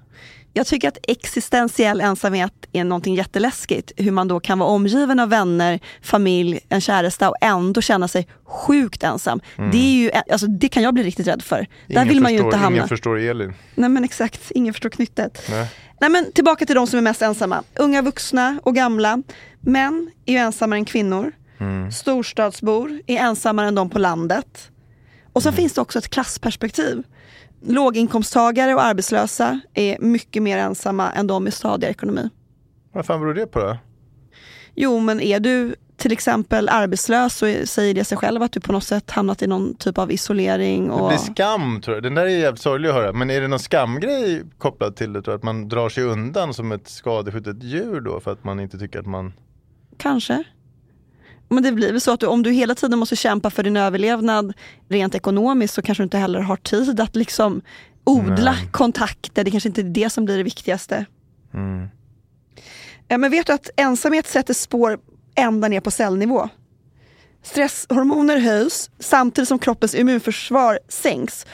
Jag 0.57 0.67
tycker 0.67 0.89
att 0.89 0.99
existentiell 1.09 2.01
ensamhet 2.01 2.53
är 2.73 2.85
någonting 2.85 3.15
jätteläskigt. 3.15 3.93
Hur 3.97 4.11
man 4.11 4.29
då 4.29 4.41
kan 4.41 4.59
vara 4.59 4.71
omgiven 4.71 5.21
av 5.21 5.29
vänner, 5.29 5.81
familj, 6.03 6.61
en 6.69 6.81
käresta 6.81 7.29
och 7.29 7.37
ändå 7.41 7.81
känna 7.81 8.09
sig 8.09 8.29
sjukt 8.45 9.03
ensam. 9.03 9.41
Det, 9.57 9.79
är 9.79 9.93
ju, 9.93 10.11
alltså, 10.31 10.47
det 10.47 10.69
kan 10.69 10.83
jag 10.83 10.95
bli 10.95 11.03
riktigt 11.03 11.27
rädd 11.27 11.43
för. 11.43 11.57
Där 11.57 11.67
Ingen 11.89 12.09
vill 12.09 12.21
man 12.21 12.33
ju 12.33 12.39
förstår, 12.39 12.49
inte 12.49 12.57
hamna. 12.57 12.77
Ingen 12.77 12.89
förstår 12.89 13.19
Elin. 13.19 13.55
Nej 13.75 13.89
men 13.89 14.05
exakt, 14.05 14.51
ingen 14.51 14.75
förstår 14.75 14.91
knyttet. 14.91 15.43
Nej. 15.51 15.69
Nej 16.01 16.11
men 16.11 16.33
tillbaka 16.33 16.67
till 16.67 16.75
de 16.75 16.87
som 16.87 16.99
är 16.99 17.03
mest 17.03 17.23
ensamma. 17.23 17.63
Unga 17.75 18.03
vuxna 18.03 18.61
och 18.63 18.75
gamla. 18.75 19.23
Män 19.67 20.11
är 20.27 20.33
ju 20.33 20.39
ensammare 20.39 20.79
än 20.79 20.85
kvinnor. 20.85 21.33
Storstadsbor 21.93 23.01
är 23.07 23.17
ensammare 23.17 23.69
än 23.69 23.75
de 23.75 23.91
på 23.91 23.99
landet. 23.99 24.71
Och 25.33 25.43
sen 25.43 25.53
finns 25.53 25.73
det 25.73 25.81
också 25.81 25.99
ett 25.99 26.09
klassperspektiv. 26.09 27.03
Låginkomsttagare 27.67 28.75
och 28.75 28.85
arbetslösa 28.85 29.61
är 29.75 29.99
mycket 30.01 30.43
mer 30.43 30.59
ensamma 30.59 31.13
än 31.13 31.27
de 31.27 31.45
med 31.45 31.55
stadig 31.55 31.87
ekonomi. 31.87 32.31
Vad 32.93 33.07
fan 33.07 33.21
beror 33.21 33.35
det 33.35 33.47
på 33.47 33.61
då? 33.61 33.77
Jo 34.75 35.01
men 35.01 35.21
är 35.21 35.41
du 35.41 35.75
till 35.97 36.13
exempel 36.13 36.69
arbetslös 36.69 37.37
så 37.37 37.67
säger 37.67 37.95
det 37.95 38.05
sig 38.05 38.19
själv 38.19 38.43
att 38.43 38.53
du 38.53 38.61
på 38.61 38.73
något 38.73 38.85
sätt 38.85 39.11
hamnat 39.11 39.43
i 39.43 39.47
någon 39.47 39.75
typ 39.75 39.99
av 39.99 40.13
isolering. 40.13 40.87
Det 40.87 40.93
Och... 40.93 41.09
blir 41.09 41.19
skam 41.19 41.81
tror 41.81 41.97
jag. 41.97 42.03
Den 42.03 42.15
där 42.15 42.23
är 42.23 42.29
jävligt 42.29 42.63
sorglig 42.63 42.89
att 42.89 42.95
höra. 42.95 43.13
Men 43.13 43.31
är 43.31 43.41
det 43.41 43.49
någon 43.49 43.59
skamgrej 43.59 44.43
kopplad 44.59 44.97
till 44.97 45.13
det? 45.13 45.23
Tror 45.23 45.33
jag? 45.33 45.39
Att 45.39 45.45
man 45.45 45.69
drar 45.69 45.89
sig 45.89 46.05
undan 46.05 46.55
som 46.55 46.73
ett 46.73 46.89
skadeskjutet 46.89 47.63
djur 47.63 48.01
då 48.01 48.21
för 48.21 48.33
att 48.33 48.45
man 48.45 48.61
inte 48.61 48.79
tycker 48.79 48.99
att 48.99 49.07
man... 49.07 49.33
Kanske. 49.97 50.45
Men 51.49 51.63
det 51.63 51.73
blir 51.73 51.93
väl 51.93 52.01
så 52.01 52.13
att 52.13 52.21
du, 52.21 52.27
om 52.27 52.43
du 52.43 52.51
hela 52.51 52.75
tiden 52.75 52.99
måste 52.99 53.17
kämpa 53.17 53.51
för 53.51 53.63
din 53.63 53.77
överlevnad 53.77 54.53
rent 54.89 55.15
ekonomiskt 55.15 55.75
så 55.75 55.83
kanske 55.83 56.03
du 56.03 56.05
inte 56.05 56.19
heller 56.19 56.41
har 56.41 56.57
tid 56.57 57.01
att 57.01 57.17
liksom 57.17 57.63
odla 58.05 58.53
Nej. 58.53 58.69
kontakter. 58.71 59.45
Det 59.45 59.51
kanske 59.51 59.69
inte 59.69 59.81
är 59.81 59.85
det 59.85 60.11
som 60.11 60.25
blir 60.25 60.37
det 60.37 60.43
viktigaste. 60.43 61.07
Mm. 61.55 61.89
Men 63.09 63.31
vet 63.31 63.47
du 63.47 63.53
att 63.53 63.71
ensamhet 63.77 64.27
sätter 64.27 64.55
spår 64.55 64.99
ända 65.35 65.69
ner 65.69 65.81
på 65.81 65.91
cellnivå? 65.91 66.49
Stresshormoner 67.43 68.39
höjs 68.39 68.91
samtidigt 68.99 69.49
som 69.49 69.59
kroppens 69.59 69.95
immunförsvar 69.95 70.79
sänks 70.89 71.47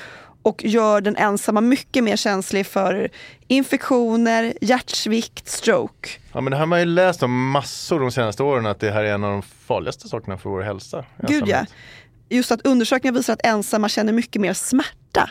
och 0.42 0.64
gör 0.64 1.00
den 1.00 1.16
ensamma 1.16 1.60
mycket 1.60 2.04
mer 2.04 2.16
känslig 2.16 2.66
för 2.66 3.10
infektioner, 3.48 4.54
hjärtsvikt, 4.60 5.48
stroke. 5.48 6.08
Ja 6.32 6.40
men 6.40 6.50
det 6.50 6.56
här 6.56 6.60
har 6.60 6.66
man 6.66 6.80
ju 6.80 6.86
läst 6.86 7.22
om 7.22 7.50
massor 7.50 8.00
de 8.00 8.12
senaste 8.12 8.42
åren 8.42 8.66
att 8.66 8.80
det 8.80 8.90
här 8.90 9.04
är 9.04 9.14
en 9.14 9.24
av 9.24 9.30
de 9.30 9.42
farligaste 9.42 10.08
sakerna 10.08 10.38
för 10.38 10.50
vår 10.50 10.62
hälsa. 10.62 11.04
Gud 11.28 11.48
ja. 11.48 11.66
Just 12.28 12.52
att 12.52 12.66
undersökningar 12.66 13.14
visar 13.14 13.32
att 13.32 13.46
ensamma 13.46 13.88
känner 13.88 14.12
mycket 14.12 14.42
mer 14.42 14.54
smärta 14.54 15.30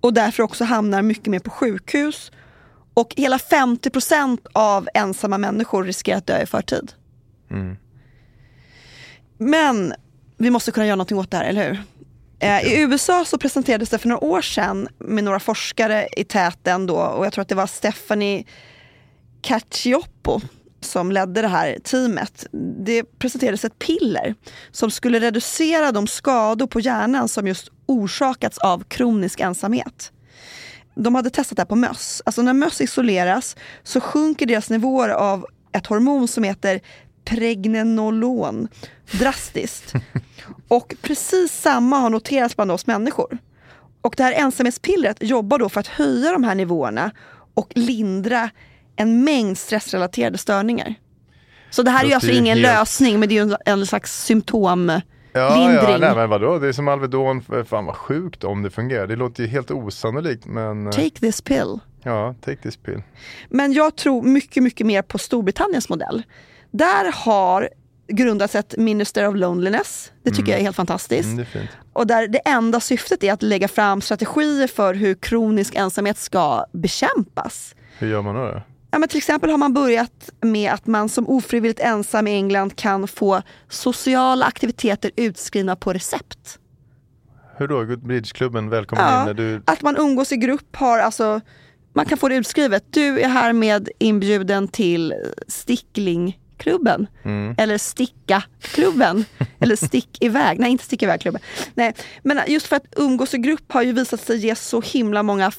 och 0.00 0.14
därför 0.14 0.42
också 0.42 0.64
hamnar 0.64 1.02
mycket 1.02 1.26
mer 1.26 1.38
på 1.38 1.50
sjukhus. 1.50 2.32
Och 2.94 3.14
hela 3.16 3.36
50% 3.36 4.38
av 4.52 4.88
ensamma 4.94 5.38
människor 5.38 5.84
riskerar 5.84 6.18
att 6.18 6.26
dö 6.26 6.42
i 6.42 6.46
förtid. 6.46 6.92
Mm. 7.50 7.76
Men 9.38 9.94
vi 10.36 10.50
måste 10.50 10.72
kunna 10.72 10.86
göra 10.86 10.96
någonting 10.96 11.18
åt 11.18 11.30
det 11.30 11.36
här, 11.36 11.44
eller 11.44 11.68
hur? 11.68 11.82
Eh, 12.42 12.72
I 12.72 12.80
USA 12.80 13.24
så 13.24 13.38
presenterades 13.38 13.90
det 13.90 13.98
för 13.98 14.08
några 14.08 14.24
år 14.24 14.42
sedan 14.42 14.88
med 14.98 15.24
några 15.24 15.40
forskare 15.40 16.08
i 16.16 16.24
täten 16.24 16.86
då 16.86 16.96
och 16.96 17.26
jag 17.26 17.32
tror 17.32 17.42
att 17.42 17.48
det 17.48 17.54
var 17.54 17.66
Stephanie 17.66 18.44
Cacioppo 19.42 20.40
som 20.80 21.12
ledde 21.12 21.42
det 21.42 21.48
här 21.48 21.78
teamet. 21.84 22.46
Det 22.84 23.04
presenterades 23.18 23.64
ett 23.64 23.78
piller 23.78 24.34
som 24.70 24.90
skulle 24.90 25.20
reducera 25.20 25.92
de 25.92 26.06
skador 26.06 26.66
på 26.66 26.80
hjärnan 26.80 27.28
som 27.28 27.46
just 27.46 27.68
orsakats 27.86 28.58
av 28.58 28.84
kronisk 28.84 29.40
ensamhet. 29.40 30.12
De 30.94 31.14
hade 31.14 31.30
testat 31.30 31.56
det 31.56 31.60
här 31.60 31.66
på 31.66 31.76
möss. 31.76 32.22
Alltså 32.26 32.42
när 32.42 32.52
möss 32.52 32.80
isoleras 32.80 33.56
så 33.82 34.00
sjunker 34.00 34.46
deras 34.46 34.70
nivåer 34.70 35.08
av 35.08 35.46
ett 35.72 35.86
hormon 35.86 36.28
som 36.28 36.44
heter 36.44 36.80
pregnenolon 37.24 38.68
drastiskt. 39.12 39.92
Och 40.68 40.94
precis 41.02 41.52
samma 41.52 41.96
har 41.98 42.10
noterats 42.10 42.56
bland 42.56 42.70
oss 42.72 42.86
människor. 42.86 43.38
Och 44.00 44.14
det 44.16 44.22
här 44.22 44.32
ensamhetspillret 44.32 45.16
jobbar 45.20 45.58
då 45.58 45.68
för 45.68 45.80
att 45.80 45.86
höja 45.86 46.32
de 46.32 46.44
här 46.44 46.54
nivåerna 46.54 47.10
och 47.54 47.72
lindra 47.74 48.50
en 48.96 49.24
mängd 49.24 49.58
stressrelaterade 49.58 50.38
störningar. 50.38 50.94
Så 51.70 51.82
det 51.82 51.90
här 51.90 52.04
är 52.04 52.08
ju 52.08 52.14
alltså 52.14 52.30
ingen 52.30 52.58
helt- 52.58 52.62
lösning 52.78 53.20
men 53.20 53.28
det 53.28 53.38
är 53.38 53.44
ju 53.44 53.52
en, 53.52 53.56
en 53.80 53.86
slags 53.86 54.24
symptomlindring. 54.24 55.02
Ja, 55.32 55.72
ja, 55.90 55.98
nej 55.98 56.14
men 56.14 56.30
vadå, 56.30 56.58
det 56.58 56.68
är 56.68 56.72
som 56.72 56.88
Alvedon, 56.88 57.42
fan 57.68 57.86
vad 57.86 57.96
sjukt 57.96 58.44
om 58.44 58.62
det 58.62 58.70
fungerar. 58.70 59.06
Det 59.06 59.16
låter 59.16 59.42
ju 59.42 59.48
helt 59.48 59.70
osannolikt 59.70 60.46
men 60.46 60.86
eh, 60.86 60.92
Take 60.92 61.10
this 61.20 61.40
pill. 61.42 61.78
ja, 62.02 62.34
take 62.44 62.62
this 62.62 62.76
pill. 62.76 63.02
Men 63.48 63.72
jag 63.72 63.96
tror 63.96 64.22
mycket, 64.22 64.62
mycket 64.62 64.86
mer 64.86 65.02
på 65.02 65.18
Storbritanniens 65.18 65.88
modell. 65.88 66.22
Där 66.72 67.12
har 67.12 67.68
grundats 68.08 68.54
ett 68.54 68.74
Minister 68.78 69.28
of 69.28 69.36
Loneliness. 69.36 70.12
Det 70.22 70.30
tycker 70.30 70.52
jag 70.52 70.58
är 70.58 70.64
helt 70.64 70.76
fantastiskt. 70.76 71.24
Mm, 71.24 71.36
det 71.52 71.58
är. 71.58 71.70
Och 71.92 72.06
där 72.06 72.28
det 72.28 72.38
enda 72.38 72.80
syftet 72.80 73.24
är 73.24 73.32
att 73.32 73.42
lägga 73.42 73.68
fram 73.68 74.00
strategier 74.00 74.66
för 74.66 74.94
hur 74.94 75.14
kronisk 75.14 75.74
ensamhet 75.74 76.18
ska 76.18 76.64
bekämpas. 76.72 77.74
Hur 77.98 78.08
gör 78.08 78.22
man 78.22 78.34
då? 78.34 78.62
Ja, 78.90 78.98
men 78.98 79.08
till 79.08 79.18
exempel 79.18 79.50
har 79.50 79.58
man 79.58 79.74
börjat 79.74 80.30
med 80.40 80.72
att 80.72 80.86
man 80.86 81.08
som 81.08 81.28
ofrivilligt 81.28 81.80
ensam 81.80 82.26
i 82.26 82.30
England 82.34 82.76
kan 82.76 83.08
få 83.08 83.42
sociala 83.68 84.46
aktiviteter 84.46 85.10
utskrivna 85.16 85.76
på 85.76 85.92
recept. 85.92 86.58
hur 87.56 87.68
då? 87.68 87.96
Bridgeklubben, 87.96 88.68
välkommen 88.70 89.04
in. 89.04 89.12
Ja, 89.12 89.24
När 89.24 89.34
du... 89.34 89.62
att 89.64 89.82
man 89.82 89.96
umgås 89.96 90.32
i 90.32 90.36
grupp 90.36 90.76
har 90.76 90.98
alltså, 90.98 91.40
man 91.94 92.06
kan 92.06 92.18
få 92.18 92.28
det 92.28 92.34
utskrivet. 92.34 92.84
Du 92.90 93.20
är 93.20 93.28
härmed 93.28 93.88
inbjuden 93.98 94.68
till 94.68 95.14
sticklingklubben. 96.62 97.06
Mm. 97.22 97.54
Eller 97.58 97.78
sticka-klubben. 97.78 99.24
eller 99.60 99.76
stick 99.76 100.24
iväg. 100.24 100.58
Nej, 100.58 100.70
inte 100.70 100.84
stick 100.84 101.02
iväg-klubben. 101.02 101.42
Nej, 101.74 101.94
men 102.22 102.40
just 102.46 102.66
för 102.66 102.76
att 102.76 102.86
umgås 102.96 103.34
i 103.34 103.38
grupp 103.38 103.72
har 103.72 103.82
ju 103.82 103.92
visat 103.92 104.20
sig 104.20 104.38
ge 104.38 104.54
så 104.54 104.80
himla 104.80 105.22
många 105.22 105.52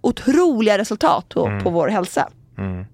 otroliga 0.00 0.78
resultat 0.78 1.28
på, 1.28 1.60
på 1.64 1.70
vår 1.70 1.88
hälsa. 1.88 2.28
Mm. 2.58 2.84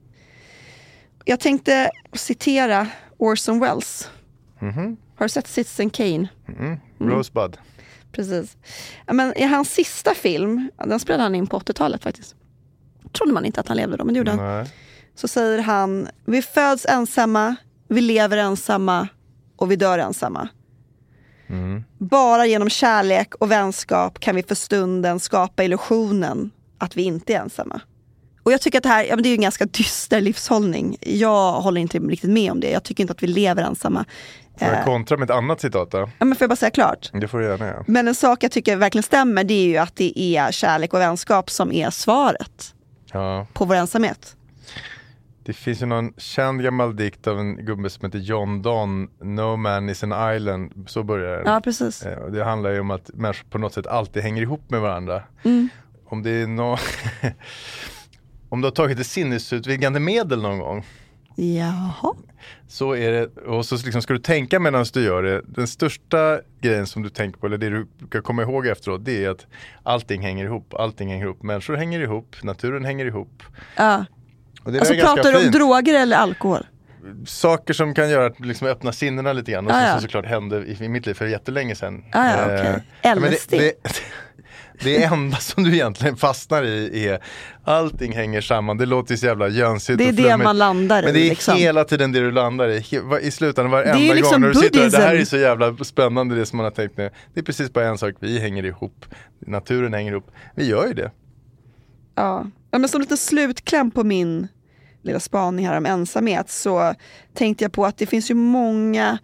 Jag 1.24 1.40
tänkte 1.40 1.90
citera 2.12 2.86
Orson 3.18 3.60
Welles. 3.60 4.10
Mhm. 4.60 4.96
Har 5.16 5.24
du 5.24 5.28
sett 5.28 5.46
Citizen 5.46 5.90
Kane? 5.90 6.28
Mm. 6.48 6.78
Rosebud. 6.98 7.56
Precis. 8.12 8.56
Men 9.06 9.36
I 9.36 9.42
hans 9.44 9.70
sista 9.70 10.14
film, 10.14 10.70
den 10.86 11.00
spelade 11.00 11.22
han 11.22 11.34
in 11.34 11.46
på 11.46 11.58
80-talet 11.58 12.02
faktiskt. 12.02 12.34
Trodde 13.12 13.32
man 13.32 13.44
inte 13.44 13.60
att 13.60 13.68
han 13.68 13.76
levde 13.76 13.96
då, 13.96 14.04
men 14.04 14.14
det 14.14 14.18
gjorde 14.18 14.30
han. 14.30 14.66
Så 15.14 15.28
säger 15.28 15.58
han, 15.58 16.08
vi 16.26 16.42
föds 16.42 16.86
ensamma, 16.86 17.56
vi 17.88 18.00
lever 18.00 18.36
ensamma 18.36 19.08
och 19.56 19.70
vi 19.70 19.76
dör 19.76 19.98
ensamma. 19.98 20.48
Bara 21.98 22.46
genom 22.46 22.68
kärlek 22.70 23.34
och 23.34 23.50
vänskap 23.50 24.20
kan 24.20 24.36
vi 24.36 24.42
för 24.42 24.54
stunden 24.54 25.20
skapa 25.20 25.64
illusionen 25.64 26.50
att 26.78 26.96
vi 26.96 27.02
inte 27.02 27.34
är 27.34 27.40
ensamma. 27.40 27.80
Och 28.42 28.52
jag 28.52 28.60
tycker 28.60 28.78
att 28.78 28.82
det 28.82 28.88
här 28.88 29.04
ja, 29.04 29.16
men 29.16 29.22
det 29.22 29.28
är 29.28 29.34
en 29.34 29.40
ganska 29.40 29.64
dyster 29.64 30.20
livshållning. 30.20 30.96
Jag 31.00 31.52
håller 31.52 31.80
inte 31.80 31.98
riktigt 31.98 32.30
med 32.30 32.52
om 32.52 32.60
det. 32.60 32.70
Jag 32.70 32.82
tycker 32.82 33.02
inte 33.04 33.12
att 33.12 33.22
vi 33.22 33.26
lever 33.26 33.62
ensamma. 33.62 34.04
Får 34.58 34.68
jag 34.68 34.78
Eh, 34.78 34.84
kontra 34.84 35.16
med 35.16 35.30
ett 35.30 35.36
annat 35.36 35.60
citat 35.60 35.90
då? 35.90 35.98
ja, 36.18 36.24
men 36.24 36.34
får 36.36 36.42
jag 36.44 36.50
bara 36.50 36.56
säga 36.56 36.70
klart? 36.70 37.10
Det 37.12 37.28
får 37.28 37.38
du 37.38 37.44
gärna 37.46 37.66
göra. 37.66 37.84
Men 37.86 38.08
en 38.08 38.14
sak 38.14 38.42
jag 38.42 38.50
tycker 38.52 38.76
verkligen 38.76 39.02
stämmer 39.02 39.44
det 39.44 39.54
är 39.54 39.66
ju 39.66 39.76
att 39.76 39.96
det 39.96 40.18
är 40.20 40.52
kärlek 40.52 40.94
och 40.94 41.00
vänskap 41.00 41.50
som 41.50 41.72
är 41.72 41.90
svaret 41.90 42.74
Ja. 43.12 43.46
på 43.52 43.64
vår 43.64 43.74
ensamhet. 43.74 44.36
Det 45.46 45.52
finns 45.52 45.82
ju 45.82 45.86
någon 45.86 46.12
känd 46.16 46.62
gammal 46.62 46.96
dikt 46.96 47.26
av 47.26 47.38
en 47.38 47.56
gubbe 47.66 47.90
som 47.90 48.04
heter 48.04 48.18
John 48.18 48.62
Donne, 48.62 49.08
No 49.22 49.56
man 49.56 49.88
is 49.88 50.04
an 50.04 50.34
island, 50.36 50.84
så 50.86 51.02
börjar 51.02 51.36
den. 51.36 51.52
Ja, 51.52 51.60
precis. 51.60 52.02
Eh, 52.02 52.26
Det 52.26 52.44
handlar 52.44 52.70
ju 52.70 52.80
om 52.80 52.90
att 52.90 53.10
människor 53.14 53.48
på 53.48 53.58
något 53.58 53.72
sätt 53.72 53.86
alltid 53.86 54.22
hänger 54.22 54.42
ihop 54.42 54.70
med 54.70 54.80
varandra. 54.80 55.22
Mm. 55.42 55.68
Om 56.06 56.22
det 56.22 56.30
är 56.30 56.46
nå 56.46 56.78
Om 58.48 58.60
du 58.60 58.66
har 58.66 58.72
tagit 58.72 59.00
ett 59.00 59.06
sinnesutvidgande 59.06 60.00
medel 60.00 60.42
någon 60.42 60.58
gång 60.58 60.84
Jaha. 61.36 62.14
så 62.68 62.96
är 62.96 63.12
det, 63.12 63.36
och 63.40 63.66
så 63.66 63.76
liksom 63.76 64.02
ska 64.02 64.12
du 64.12 64.18
tänka 64.18 64.60
medan 64.60 64.84
du 64.92 65.04
gör 65.04 65.22
det. 65.22 65.42
Den 65.46 65.66
största 65.66 66.40
grejen 66.60 66.86
som 66.86 67.02
du 67.02 67.08
tänker 67.08 67.40
på, 67.40 67.46
eller 67.46 67.58
det 67.58 67.70
du 67.70 67.86
ska 68.06 68.22
komma 68.22 68.42
ihåg 68.42 68.66
efteråt, 68.66 69.04
det 69.04 69.24
är 69.24 69.30
att 69.30 69.46
allting 69.82 70.22
hänger 70.22 70.44
ihop. 70.44 70.74
Allting 70.74 71.08
hänger 71.08 71.24
ihop. 71.26 71.42
Människor 71.42 71.76
hänger 71.76 72.00
ihop, 72.00 72.36
naturen 72.42 72.84
hänger 72.84 73.06
ihop. 73.06 73.42
Ja. 73.76 74.04
Alltså 74.66 74.94
pratar 74.94 75.30
du 75.30 75.36
om 75.36 75.42
fint. 75.42 75.52
droger 75.54 75.94
eller 75.94 76.16
alkohol? 76.16 76.66
saker 77.26 77.74
som 77.74 77.94
kan 77.94 78.10
göra 78.10 78.26
att 78.26 78.40
liksom 78.40 78.68
öppna 78.68 78.92
sinnena 78.92 79.32
lite 79.32 79.52
grann. 79.52 79.66
Och 79.66 79.72
Ah, 79.72 79.80
som, 79.80 79.86
ja. 79.88 80.00
såklart 80.00 80.26
hände 80.26 80.56
i, 80.66 80.84
i 80.84 80.88
mitt 80.88 81.06
liv 81.06 81.14
för 81.14 81.26
jättelänge 81.26 81.74
sedan. 81.74 82.04
Ah, 82.12 82.28
ja, 82.28 82.50
Eh, 82.50 82.76
ja, 83.02 83.14
men 83.14 83.32
LSD. 83.32 83.50
Det, 83.50 83.58
det, 83.58 83.74
det 84.84 85.02
enda 85.04 85.36
som 85.36 85.64
du 85.64 85.72
egentligen 85.74 86.16
fastnar 86.16 86.62
i 86.62 87.06
är 87.08 87.18
allting 87.64 88.12
hänger 88.12 88.40
samman. 88.40 88.76
Det 88.78 88.86
låter 88.86 89.12
ju 89.12 89.18
så 89.18 89.26
jävla 89.26 89.48
jönsigt 89.48 89.98
Det 89.98 90.04
är 90.04 90.08
och 90.08 90.14
det 90.14 90.36
man 90.36 90.58
landar 90.58 91.02
i, 91.02 91.04
Men 91.04 91.14
det 91.14 91.20
är 91.20 91.30
liksom. 91.30 91.56
hela 91.56 91.84
tiden 91.84 92.12
det 92.12 92.20
du 92.20 92.30
landar 92.32 92.68
i. 92.68 92.84
I 93.22 93.30
slutändan 93.30 93.70
varenda 93.70 93.98
Det 93.98 94.10
är 94.10 94.14
liksom 94.14 94.32
gång 94.32 94.40
när 94.40 94.48
du 94.48 94.54
sitter 94.54 94.80
där, 94.80 94.90
det 94.90 94.96
här 94.96 95.06
är 95.08 95.10
buddhism. 95.12 95.30
så 95.30 95.36
jävla 95.36 95.76
spännande 95.84 96.34
det 96.34 96.46
som 96.46 96.56
man 96.56 96.64
har 96.64 96.70
tänkt 96.70 96.96
nu. 96.96 97.10
Det 97.34 97.40
är 97.40 97.44
precis 97.44 97.72
bara 97.72 97.84
en 97.86 97.98
sak, 97.98 98.14
vi 98.20 98.38
hänger 98.38 98.64
ihop. 98.64 99.04
Naturen 99.46 99.94
hänger 99.94 100.12
ihop. 100.12 100.30
Vi 100.54 100.66
gör 100.66 100.86
ju 100.86 100.94
det. 100.94 101.10
Ja. 102.14 102.46
ja, 102.70 102.78
men 102.78 102.88
som 102.88 103.00
lite 103.00 103.16
slutkläm 103.16 103.90
på 103.90 104.04
min 104.04 104.48
lilla 105.02 105.20
spaning 105.20 105.66
här 105.66 105.76
om 105.76 105.86
ensamhet 105.86 106.50
så 106.50 106.94
tänkte 107.34 107.64
jag 107.64 107.72
på 107.72 107.86
att 107.86 107.98
det 107.98 108.06
finns 108.06 108.30
ju 108.30 108.34
många 108.34 109.18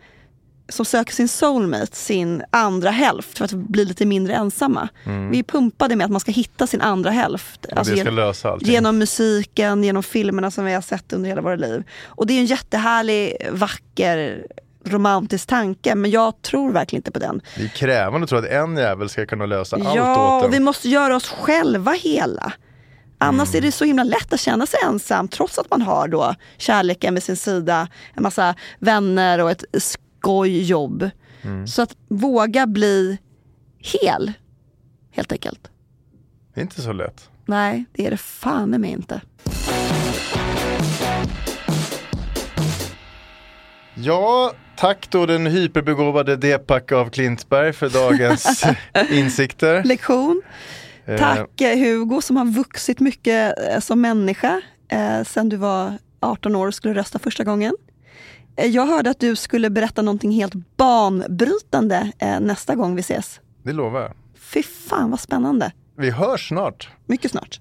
som 0.69 0.85
söker 0.85 1.13
sin 1.15 1.29
soulmate, 1.29 1.97
sin 1.97 2.43
andra 2.51 2.91
hälft 2.91 3.39
för 3.39 3.45
att 3.45 3.53
bli 3.53 3.85
lite 3.85 4.07
mindre 4.07 4.35
ensamma. 4.35 4.89
Vi 5.31 5.39
är 5.39 5.43
pumpade 5.43 5.97
med 5.97 6.05
att 6.05 6.11
man 6.11 6.21
ska 6.21 6.33
hitta 6.33 6.67
sin 6.67 6.81
andra 6.81 7.11
hälft. 7.11 7.67
Alltså 7.73 7.95
det 7.95 8.01
ska 8.01 8.05
gen- 8.09 8.15
lösa 8.15 8.51
allting. 8.51 8.69
genom 8.73 8.99
musiken, 8.99 9.85
genom 9.85 10.03
filmerna 10.03 10.51
som 10.51 10.65
vi 10.65 10.73
har 10.75 10.81
sett 10.81 11.13
under 11.13 11.29
hela 11.29 11.43
våra 11.43 11.57
liv. 11.57 11.85
Och 12.07 12.27
det 12.27 12.35
är 12.35 12.39
en 12.39 12.47
jättehärlig, 12.47 13.37
vacker, 13.53 14.47
romantisk 14.85 15.47
tanke 15.49 15.95
men 15.95 16.11
jag 16.11 16.43
tror 16.43 16.73
verkligen 16.73 16.99
inte 17.01 17.11
på 17.11 17.19
den. 17.19 17.41
Det 17.57 17.63
är 17.65 17.69
krävande 17.69 18.25
att 18.25 18.29
tro 18.31 18.39
att 18.39 18.45
en 18.47 18.77
jävel 18.77 19.09
ska 19.09 19.27
kunna 19.27 19.47
lösa 19.47 19.77
allt 19.77 19.85
Ja, 19.95 20.39
åt 20.39 20.45
och 20.45 20.53
vi 20.53 20.57
en. 20.57 20.65
måste 20.65 20.89
göra 20.89 21.17
oss 21.17 21.29
själva 21.29 21.93
hela. 21.93 22.53
Annars 23.23 23.49
Mm. 23.49 23.59
är 23.59 23.63
det 23.67 23.73
så 23.73 23.85
himla 23.85 24.05
lätt 24.05 24.33
att 24.33 24.41
känna 24.41 24.67
sig 24.67 24.81
ensam 24.85 25.29
trots 25.29 25.59
att 25.59 25.71
man 25.71 25.83
har 25.83 26.09
då 26.09 26.35
kärleken 26.57 27.15
vid 27.15 27.23
sin 27.23 27.37
sida, 27.37 27.89
en 28.15 28.23
massa 28.23 28.55
vänner 28.79 29.39
och 29.39 29.51
ett 29.51 29.65
skojjobb. 29.79 31.11
Mm. 31.43 31.67
Så 31.67 31.83
att 31.83 31.97
våga 32.09 32.67
bli 32.67 33.19
hel, 33.79 34.33
helt 35.13 35.33
enkelt. 35.33 35.71
Det 36.55 36.61
är 36.61 36.63
inte 36.63 36.83
så 36.83 36.93
lätt. 36.93 37.29
Nej, 37.47 37.85
det 37.93 38.07
är 38.07 38.11
det 38.11 38.17
fan 38.17 38.71
mig 38.71 38.91
inte. 38.91 39.21
Ja, 43.95 44.53
tack 44.77 45.11
då 45.11 45.27
den 45.27 45.47
hyperbegåvade 45.47 46.37
Depak 46.37 46.93
av 46.93 47.11
Klintberg 47.11 47.73
för 47.73 47.89
dagens 47.89 48.65
insikter. 49.11 49.85
Lektion. 49.85 50.43
Eh, 51.11 51.19
Tack 51.19 51.61
eh, 51.61 51.79
Hugo 51.79 52.21
som 52.23 52.37
har 52.37 52.45
vuxit 52.45 53.01
mycket 53.01 53.55
eh, 53.73 53.81
som 53.81 54.01
människa 54.01 54.61
eh, 54.89 55.23
sen 55.25 55.49
du 55.49 55.57
var 55.57 55.99
18 56.21 56.57
år 56.57 56.67
och 56.67 56.75
skulle 56.75 56.95
rösta 56.95 57.19
första 57.19 57.45
gången. 57.45 57.75
Jag 58.57 58.87
hörde 58.87 59.11
att 59.11 59.21
du 59.21 59.37
skulle 59.37 59.71
berätta 59.71 60.03
någonting 60.03 60.31
helt 60.33 60.77
banbrytande 60.77 62.13
eh, 62.19 62.41
nästa 62.41 62.75
gång 62.75 62.95
vi 62.95 63.01
ses. 63.01 63.41
Det 63.63 63.73
lovar 63.73 64.01
jag. 64.01 64.13
Fy 64.39 64.63
fan 64.63 65.11
vad 65.11 65.21
spännande. 65.21 65.73
Vi 65.97 66.11
hörs 66.11 66.49
snart. 66.49 66.89
Mycket 67.07 67.31
snart. 67.31 67.61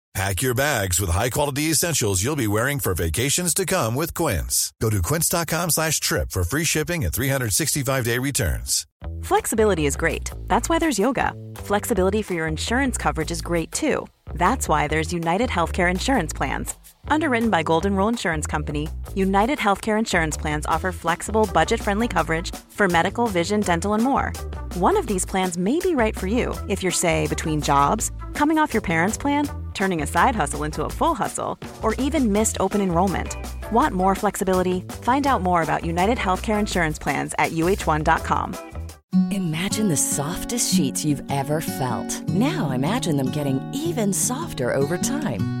Pack 0.13 0.41
your 0.41 0.53
bags 0.53 0.99
with 0.99 1.09
high-quality 1.09 1.71
essentials 1.71 2.21
you'll 2.21 2.35
be 2.35 2.47
wearing 2.47 2.79
for 2.79 2.93
vacations 2.93 3.53
to 3.53 3.65
come 3.65 3.95
with 3.95 4.13
Quince. 4.13 4.73
Go 4.81 4.89
to 4.89 5.01
quince.com 5.01 5.69
slash 5.69 6.01
trip 6.01 6.31
for 6.31 6.43
free 6.43 6.65
shipping 6.65 7.05
and 7.05 7.13
365-day 7.13 8.17
returns. 8.17 8.85
Flexibility 9.23 9.85
is 9.85 9.95
great. 9.95 10.29
That's 10.47 10.67
why 10.67 10.79
there's 10.79 10.99
yoga. 10.99 11.31
Flexibility 11.55 12.21
for 12.21 12.33
your 12.33 12.47
insurance 12.47 12.97
coverage 12.97 13.31
is 13.31 13.41
great 13.41 13.71
too. 13.71 14.05
That's 14.33 14.67
why 14.67 14.89
there's 14.89 15.13
United 15.13 15.49
Healthcare 15.49 15.89
Insurance 15.89 16.33
Plans. 16.33 16.75
Underwritten 17.07 17.49
by 17.49 17.63
Golden 17.63 17.95
Rule 17.95 18.09
Insurance 18.09 18.45
Company, 18.45 18.89
United 19.15 19.59
Healthcare 19.59 19.97
Insurance 19.97 20.35
Plans 20.35 20.65
offer 20.65 20.91
flexible, 20.91 21.49
budget 21.53 21.81
friendly 21.81 22.09
coverage 22.09 22.53
for 22.69 22.89
medical, 22.89 23.27
vision, 23.27 23.61
dental, 23.61 23.93
and 23.93 24.03
more. 24.03 24.33
One 24.73 24.97
of 24.97 25.07
these 25.07 25.25
plans 25.25 25.57
may 25.57 25.79
be 25.79 25.95
right 25.95 26.17
for 26.17 26.27
you 26.27 26.53
if 26.67 26.83
you're, 26.83 26.91
say, 26.91 27.27
between 27.27 27.61
jobs, 27.61 28.11
coming 28.33 28.57
off 28.59 28.73
your 28.73 28.81
parents' 28.81 29.17
plan, 29.17 29.49
turning 29.73 30.01
a 30.01 30.07
side 30.07 30.35
hustle 30.35 30.63
into 30.63 30.85
a 30.85 30.89
full 30.89 31.15
hustle, 31.15 31.57
or 31.81 31.93
even 31.95 32.31
missed 32.31 32.57
open 32.59 32.81
enrollment. 32.81 33.35
Want 33.71 33.93
more 33.93 34.15
flexibility? 34.15 34.81
Find 35.03 35.27
out 35.27 35.41
more 35.41 35.61
about 35.61 35.85
United 35.85 36.17
Healthcare 36.17 36.59
Insurance 36.59 36.97
Plans 36.97 37.35
at 37.37 37.51
uh1.com. 37.51 38.55
Imagine 39.31 39.89
the 39.89 39.97
softest 39.97 40.73
sheets 40.73 41.03
you've 41.03 41.23
ever 41.29 41.59
felt. 41.59 42.29
Now 42.29 42.71
imagine 42.71 43.17
them 43.17 43.29
getting 43.31 43.59
even 43.73 44.13
softer 44.13 44.73
over 44.73 44.97
time. 44.97 45.60